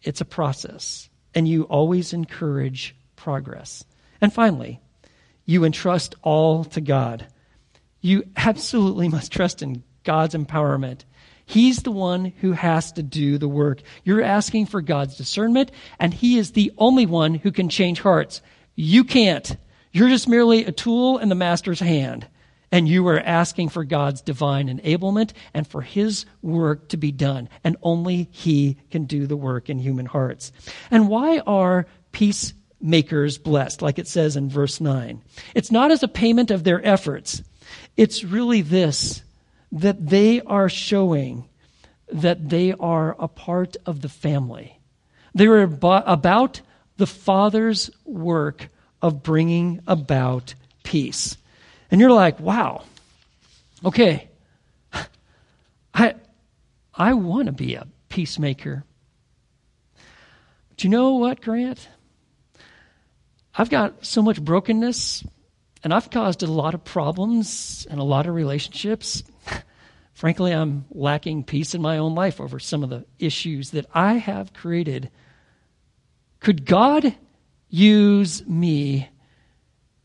It's 0.00 0.22
a 0.22 0.24
process, 0.24 1.10
and 1.34 1.46
you 1.46 1.64
always 1.64 2.14
encourage 2.14 2.96
progress. 3.16 3.84
And 4.22 4.32
finally, 4.32 4.80
you 5.44 5.64
entrust 5.64 6.14
all 6.22 6.64
to 6.64 6.80
God. 6.80 7.26
You 8.02 8.24
absolutely 8.36 9.08
must 9.08 9.32
trust 9.32 9.62
in 9.62 9.82
God's 10.04 10.34
empowerment. 10.34 11.04
He's 11.46 11.82
the 11.82 11.92
one 11.92 12.26
who 12.40 12.52
has 12.52 12.92
to 12.92 13.02
do 13.02 13.38
the 13.38 13.48
work. 13.48 13.82
You're 14.04 14.22
asking 14.22 14.66
for 14.66 14.80
God's 14.80 15.16
discernment, 15.16 15.70
and 15.98 16.12
He 16.12 16.38
is 16.38 16.52
the 16.52 16.72
only 16.78 17.06
one 17.06 17.34
who 17.34 17.52
can 17.52 17.68
change 17.68 18.00
hearts. 18.00 18.42
You 18.74 19.04
can't. 19.04 19.56
You're 19.92 20.08
just 20.08 20.28
merely 20.28 20.64
a 20.64 20.72
tool 20.72 21.18
in 21.18 21.28
the 21.28 21.34
Master's 21.34 21.80
hand. 21.80 22.26
And 22.70 22.88
you 22.88 23.06
are 23.08 23.20
asking 23.20 23.68
for 23.68 23.84
God's 23.84 24.22
divine 24.22 24.68
enablement 24.68 25.32
and 25.52 25.66
for 25.66 25.82
His 25.82 26.24
work 26.40 26.88
to 26.88 26.96
be 26.96 27.12
done. 27.12 27.50
And 27.62 27.76
only 27.82 28.28
He 28.30 28.78
can 28.90 29.04
do 29.04 29.26
the 29.26 29.36
work 29.36 29.68
in 29.68 29.78
human 29.78 30.06
hearts. 30.06 30.52
And 30.90 31.08
why 31.08 31.40
are 31.40 31.86
peacemakers 32.12 33.36
blessed, 33.36 33.82
like 33.82 33.98
it 33.98 34.08
says 34.08 34.36
in 34.36 34.48
verse 34.48 34.80
9? 34.80 35.22
It's 35.54 35.70
not 35.70 35.90
as 35.90 36.02
a 36.02 36.08
payment 36.08 36.50
of 36.50 36.64
their 36.64 36.84
efforts. 36.84 37.42
It's 37.96 38.24
really 38.24 38.62
this 38.62 39.22
that 39.70 40.06
they 40.06 40.40
are 40.42 40.68
showing 40.68 41.48
that 42.12 42.48
they 42.48 42.72
are 42.72 43.16
a 43.18 43.28
part 43.28 43.76
of 43.86 44.02
the 44.02 44.08
family. 44.08 44.78
They're 45.34 45.62
about 45.62 46.60
the 46.98 47.06
Father's 47.06 47.90
work 48.04 48.68
of 49.00 49.22
bringing 49.22 49.80
about 49.86 50.54
peace. 50.82 51.36
And 51.90 52.00
you're 52.00 52.12
like, 52.12 52.38
wow, 52.38 52.84
okay, 53.84 54.28
I, 55.94 56.14
I 56.94 57.14
want 57.14 57.46
to 57.46 57.52
be 57.52 57.74
a 57.74 57.86
peacemaker. 58.08 58.84
But 60.68 60.84
you 60.84 60.90
know 60.90 61.14
what, 61.14 61.40
Grant? 61.40 61.88
I've 63.54 63.70
got 63.70 64.04
so 64.04 64.22
much 64.22 64.42
brokenness 64.42 65.24
and 65.84 65.92
I've 65.92 66.10
caused 66.10 66.42
a 66.42 66.46
lot 66.46 66.74
of 66.74 66.84
problems 66.84 67.86
and 67.90 67.98
a 67.98 68.04
lot 68.04 68.26
of 68.26 68.34
relationships. 68.34 69.24
Frankly, 70.14 70.52
I'm 70.52 70.84
lacking 70.90 71.44
peace 71.44 71.74
in 71.74 71.82
my 71.82 71.98
own 71.98 72.14
life 72.14 72.40
over 72.40 72.58
some 72.60 72.84
of 72.84 72.90
the 72.90 73.04
issues 73.18 73.70
that 73.70 73.86
I 73.92 74.14
have 74.14 74.52
created. 74.52 75.10
Could 76.40 76.64
God 76.66 77.14
use 77.68 78.46
me 78.46 79.08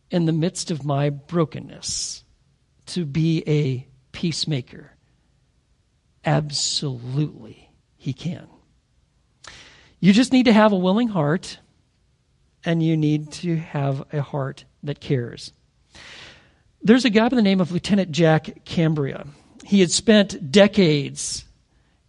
in 0.10 0.26
the 0.26 0.32
midst 0.32 0.72
of 0.72 0.86
my 0.86 1.10
brokenness 1.10 2.24
to 2.88 3.06
be 3.06 3.44
a 3.46 3.88
peacemaker? 4.12 4.92
Absolutely, 6.26 7.70
He 7.98 8.14
can. 8.14 8.48
You 10.00 10.14
just 10.14 10.34
need 10.34 10.46
to 10.46 10.54
have 10.54 10.72
a 10.72 10.78
willing 10.78 11.10
heart, 11.10 11.60
and 12.64 12.82
you 12.82 12.98
need 12.98 13.32
to 13.34 13.56
have 13.58 14.04
a 14.14 14.22
heart 14.22 14.66
that 14.84 15.00
cares. 15.00 15.52
There's 16.82 17.06
a 17.06 17.10
guy 17.10 17.28
by 17.30 17.36
the 17.36 17.42
name 17.42 17.62
of 17.62 17.72
Lieutenant 17.72 18.12
Jack 18.12 18.64
Cambria. 18.66 19.26
He 19.64 19.80
had 19.80 19.92
spent 19.92 20.52
decades 20.52 21.46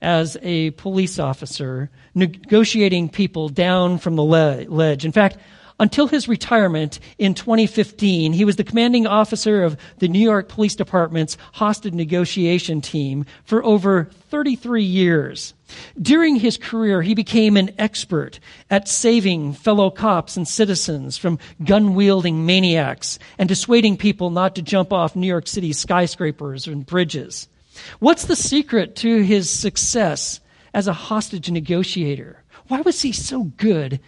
as 0.01 0.37
a 0.43 0.71
police 0.73 1.19
officer 1.19 1.91
negotiating 2.15 3.09
people 3.09 3.49
down 3.49 3.99
from 3.99 4.17
the 4.17 4.23
ledge. 4.23 5.05
In 5.05 5.13
fact, 5.13 5.39
until 5.81 6.09
his 6.09 6.29
retirement 6.29 6.99
in 7.19 7.35
2015, 7.35 8.33
he 8.33 8.45
was 8.45 8.57
the 8.57 8.65
commanding 8.65 9.07
officer 9.07 9.63
of 9.63 9.77
the 9.99 10.09
New 10.09 10.19
York 10.19 10.49
Police 10.49 10.75
Department's 10.75 11.37
hostage 11.53 11.95
negotiation 11.95 12.81
team 12.81 13.25
for 13.45 13.65
over 13.65 14.11
33 14.31 14.83
years. 14.83 15.55
During 16.01 16.37
his 16.37 16.57
career, 16.57 17.03
he 17.03 17.15
became 17.15 17.57
an 17.57 17.71
expert 17.79 18.41
at 18.71 18.89
saving 18.89 19.53
fellow 19.53 19.91
cops 19.91 20.37
and 20.37 20.49
citizens 20.49 21.17
from 21.17 21.39
gun 21.63 21.95
wielding 21.95 22.47
maniacs 22.47 23.19
and 23.39 23.49
dissuading 23.49 23.97
people 23.97 24.31
not 24.31 24.55
to 24.57 24.63
jump 24.63 24.93
off 24.93 25.15
New 25.15 25.27
York 25.27 25.47
City 25.47 25.73
skyscrapers 25.73 26.67
and 26.67 26.87
bridges. 26.87 27.49
What's 28.01 28.25
the 28.25 28.37
secret 28.37 28.97
to 28.97 29.23
his 29.23 29.49
success 29.49 30.41
as 30.75 30.89
a 30.89 30.93
hostage 30.93 31.51
negotiator? 31.51 32.43
Why 32.69 32.81
was 32.81 33.01
he 33.03 33.13
so 33.13 33.45
good 33.45 34.01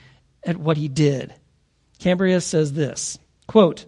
at 0.42 0.56
what 0.56 0.76
he 0.76 0.88
did? 0.88 1.34
Cambria 2.00 2.40
says 2.40 2.72
this 2.72 3.18
quote, 3.46 3.86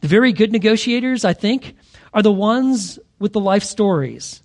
The 0.00 0.08
very 0.08 0.32
good 0.32 0.52
negotiators, 0.52 1.24
I 1.24 1.34
think, 1.34 1.74
are 2.14 2.22
the 2.22 2.32
ones 2.32 2.98
with 3.18 3.32
the 3.32 3.40
life 3.40 3.64
stories. 3.64 4.42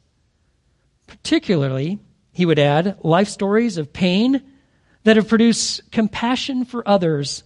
Particularly, 1.07 1.99
he 2.31 2.45
would 2.45 2.59
add, 2.59 2.97
life 3.03 3.27
stories 3.27 3.77
of 3.77 3.93
pain 3.93 4.41
that 5.03 5.17
have 5.17 5.27
produced 5.27 5.91
compassion 5.91 6.65
for 6.65 6.87
others. 6.87 7.43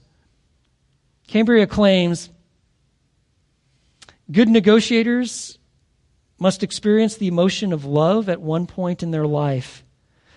Cambria 1.27 1.67
claims 1.67 2.29
good 4.31 4.47
negotiators 4.47 5.57
must 6.39 6.63
experience 6.63 7.17
the 7.17 7.27
emotion 7.27 7.73
of 7.73 7.83
love 7.83 8.29
at 8.29 8.39
one 8.39 8.67
point 8.67 9.03
in 9.03 9.11
their 9.11 9.27
life. 9.27 9.83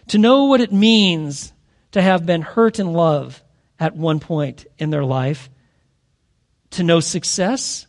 To 0.09 0.18
know 0.18 0.47
what 0.47 0.61
it 0.61 0.72
means 0.72 1.53
to 1.93 2.03
have 2.03 2.26
been 2.26 2.43
hurt 2.43 2.80
in 2.80 2.93
love 2.93 3.43
at 3.81 3.97
one 3.97 4.20
point 4.20 4.66
in 4.78 4.91
their 4.91 5.05
life 5.05 5.51
to 6.70 6.85
know 6.85 7.01
success, 7.01 7.87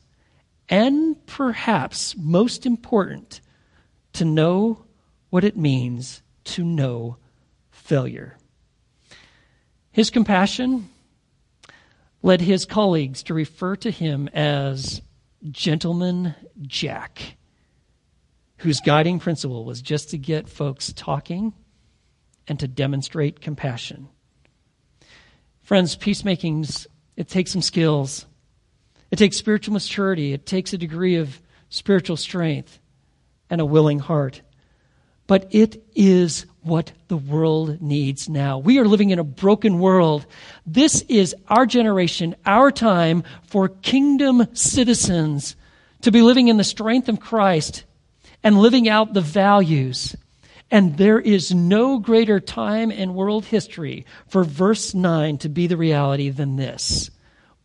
and 0.69 1.23
perhaps 1.27 2.15
most 2.17 2.65
important, 2.65 3.41
to 4.13 4.25
know 4.25 4.85
what 5.29 5.43
it 5.43 5.55
means 5.55 6.23
to 6.43 6.63
know 6.63 7.17
failure. 7.69 8.37
His 9.91 10.09
compassion 10.09 10.89
led 12.23 12.41
his 12.41 12.65
colleagues 12.65 13.23
to 13.23 13.33
refer 13.33 13.75
to 13.77 13.91
him 13.91 14.29
as 14.29 15.01
Gentleman 15.49 16.35
Jack, 16.61 17.37
whose 18.57 18.79
guiding 18.79 19.19
principle 19.19 19.65
was 19.65 19.81
just 19.81 20.11
to 20.11 20.17
get 20.17 20.47
folks 20.47 20.93
talking 20.93 21.53
and 22.47 22.59
to 22.59 22.67
demonstrate 22.67 23.41
compassion. 23.41 24.09
Friends, 25.61 25.95
peacemakings, 25.95 26.87
it 27.15 27.27
takes 27.27 27.51
some 27.51 27.61
skills. 27.61 28.25
It 29.11 29.17
takes 29.17 29.37
spiritual 29.37 29.73
maturity. 29.73 30.33
It 30.33 30.45
takes 30.45 30.73
a 30.73 30.77
degree 30.77 31.17
of 31.17 31.41
spiritual 31.69 32.17
strength 32.17 32.79
and 33.49 33.61
a 33.61 33.65
willing 33.65 33.99
heart. 33.99 34.41
But 35.27 35.47
it 35.51 35.83
is 35.95 36.45
what 36.61 36.91
the 37.07 37.17
world 37.17 37.81
needs 37.81 38.27
now. 38.27 38.57
We 38.57 38.79
are 38.79 38.85
living 38.85 39.09
in 39.09 39.19
a 39.19 39.23
broken 39.23 39.79
world. 39.79 40.25
This 40.65 41.01
is 41.03 41.35
our 41.47 41.65
generation, 41.65 42.35
our 42.45 42.71
time 42.71 43.23
for 43.47 43.69
kingdom 43.69 44.47
citizens 44.53 45.55
to 46.01 46.11
be 46.11 46.21
living 46.21 46.47
in 46.47 46.57
the 46.57 46.63
strength 46.63 47.09
of 47.09 47.19
Christ 47.19 47.83
and 48.43 48.59
living 48.59 48.89
out 48.89 49.13
the 49.13 49.21
values 49.21 50.15
and 50.71 50.97
there 50.97 51.19
is 51.19 51.53
no 51.53 51.99
greater 51.99 52.39
time 52.39 52.89
in 52.91 53.13
world 53.13 53.45
history 53.45 54.05
for 54.27 54.45
verse 54.45 54.93
9 54.93 55.37
to 55.39 55.49
be 55.49 55.67
the 55.67 55.75
reality 55.75 56.29
than 56.29 56.55
this. 56.55 57.11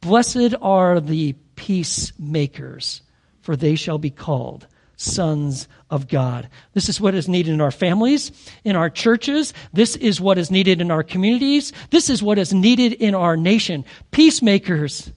Blessed 0.00 0.54
are 0.60 1.00
the 1.00 1.34
peacemakers, 1.54 3.02
for 3.40 3.54
they 3.54 3.76
shall 3.76 3.98
be 3.98 4.10
called 4.10 4.66
sons 4.96 5.68
of 5.88 6.08
God. 6.08 6.48
This 6.74 6.88
is 6.88 7.00
what 7.00 7.14
is 7.14 7.28
needed 7.28 7.52
in 7.52 7.60
our 7.60 7.70
families, 7.70 8.32
in 8.64 8.76
our 8.76 8.90
churches. 8.90 9.54
This 9.72 9.94
is 9.94 10.20
what 10.20 10.38
is 10.38 10.50
needed 10.50 10.80
in 10.80 10.90
our 10.90 11.02
communities. 11.02 11.72
This 11.90 12.10
is 12.10 12.22
what 12.22 12.38
is 12.38 12.52
needed 12.52 12.94
in 12.94 13.14
our 13.14 13.36
nation. 13.36 13.84
Peacemakers, 14.10 15.12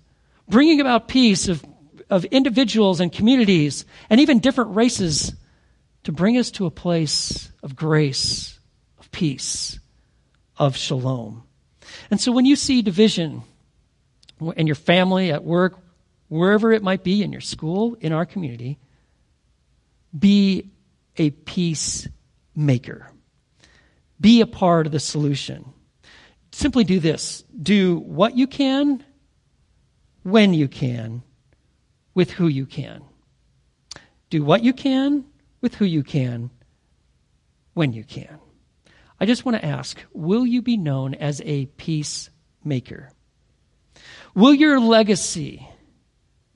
bringing 0.47 0.79
about 0.79 1.07
peace 1.07 1.47
of, 1.47 1.65
of 2.09 2.25
individuals 2.25 2.99
and 2.99 3.11
communities 3.11 3.85
and 4.09 4.19
even 4.19 4.39
different 4.39 4.75
races 4.75 5.33
to 6.03 6.11
bring 6.11 6.37
us 6.37 6.51
to 6.51 6.65
a 6.65 6.71
place 6.71 7.48
of 7.63 7.75
grace, 7.75 8.59
of 8.99 9.11
peace, 9.11 9.79
of 10.57 10.75
shalom. 10.75 11.43
And 12.11 12.19
so 12.19 12.31
when 12.31 12.45
you 12.45 12.55
see 12.55 12.81
division 12.81 13.43
in 14.55 14.67
your 14.67 14.75
family, 14.75 15.31
at 15.31 15.43
work, 15.43 15.79
wherever 16.27 16.71
it 16.71 16.83
might 16.83 17.03
be, 17.03 17.23
in 17.23 17.31
your 17.31 17.41
school, 17.41 17.95
in 17.99 18.13
our 18.13 18.25
community, 18.25 18.77
be 20.17 20.69
a 21.17 21.31
peacemaker. 21.31 23.11
Be 24.19 24.41
a 24.41 24.47
part 24.47 24.85
of 24.85 24.91
the 24.91 24.99
solution. 24.99 25.65
Simply 26.51 26.83
do 26.83 26.99
this 26.99 27.43
do 27.61 27.99
what 27.99 28.35
you 28.35 28.47
can, 28.47 29.03
when 30.23 30.53
you 30.53 30.67
can, 30.67 31.23
with 32.13 32.31
who 32.31 32.47
you 32.47 32.65
can. 32.65 33.01
Do 34.29 34.43
what 34.43 34.63
you 34.63 34.73
can, 34.73 35.25
with 35.61 35.75
who 35.75 35.85
you 35.85 36.03
can, 36.03 36.49
when 37.73 37.93
you 37.93 38.03
can. 38.03 38.39
I 39.19 39.25
just 39.25 39.45
want 39.45 39.57
to 39.57 39.65
ask 39.65 39.99
will 40.13 40.45
you 40.45 40.61
be 40.61 40.77
known 40.77 41.13
as 41.13 41.41
a 41.43 41.65
peacemaker? 41.65 43.11
Will 44.33 44.53
your 44.53 44.79
legacy 44.79 45.67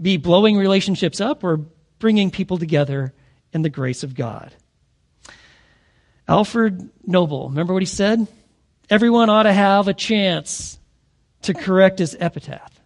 be 0.01 0.17
blowing 0.17 0.57
relationships 0.57 1.19
up 1.19 1.43
or 1.43 1.65
bringing 1.99 2.31
people 2.31 2.57
together 2.57 3.13
in 3.51 3.61
the 3.61 3.69
grace 3.69 4.03
of 4.03 4.15
God? 4.15 4.55
Alfred 6.27 6.89
Nobel, 7.05 7.49
remember 7.49 7.73
what 7.73 7.81
he 7.81 7.87
said? 7.87 8.27
Everyone 8.89 9.29
ought 9.29 9.43
to 9.43 9.53
have 9.53 9.87
a 9.87 9.93
chance 9.93 10.79
to 11.43 11.53
correct 11.53 11.99
his 11.99 12.15
epitaph 12.19 12.79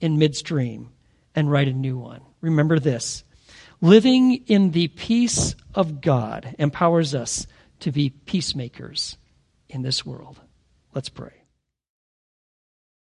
in 0.00 0.18
midstream 0.18 0.90
and 1.34 1.50
write 1.50 1.68
a 1.68 1.72
new 1.72 1.98
one. 1.98 2.20
Remember 2.40 2.78
this 2.78 3.24
living 3.80 4.34
in 4.46 4.70
the 4.70 4.88
peace 4.88 5.54
of 5.74 6.00
God 6.00 6.54
empowers 6.58 7.14
us 7.14 7.46
to 7.80 7.92
be 7.92 8.10
peacemakers 8.10 9.16
in 9.68 9.82
this 9.82 10.04
world. 10.04 10.40
Let's 10.94 11.08
pray. 11.08 11.35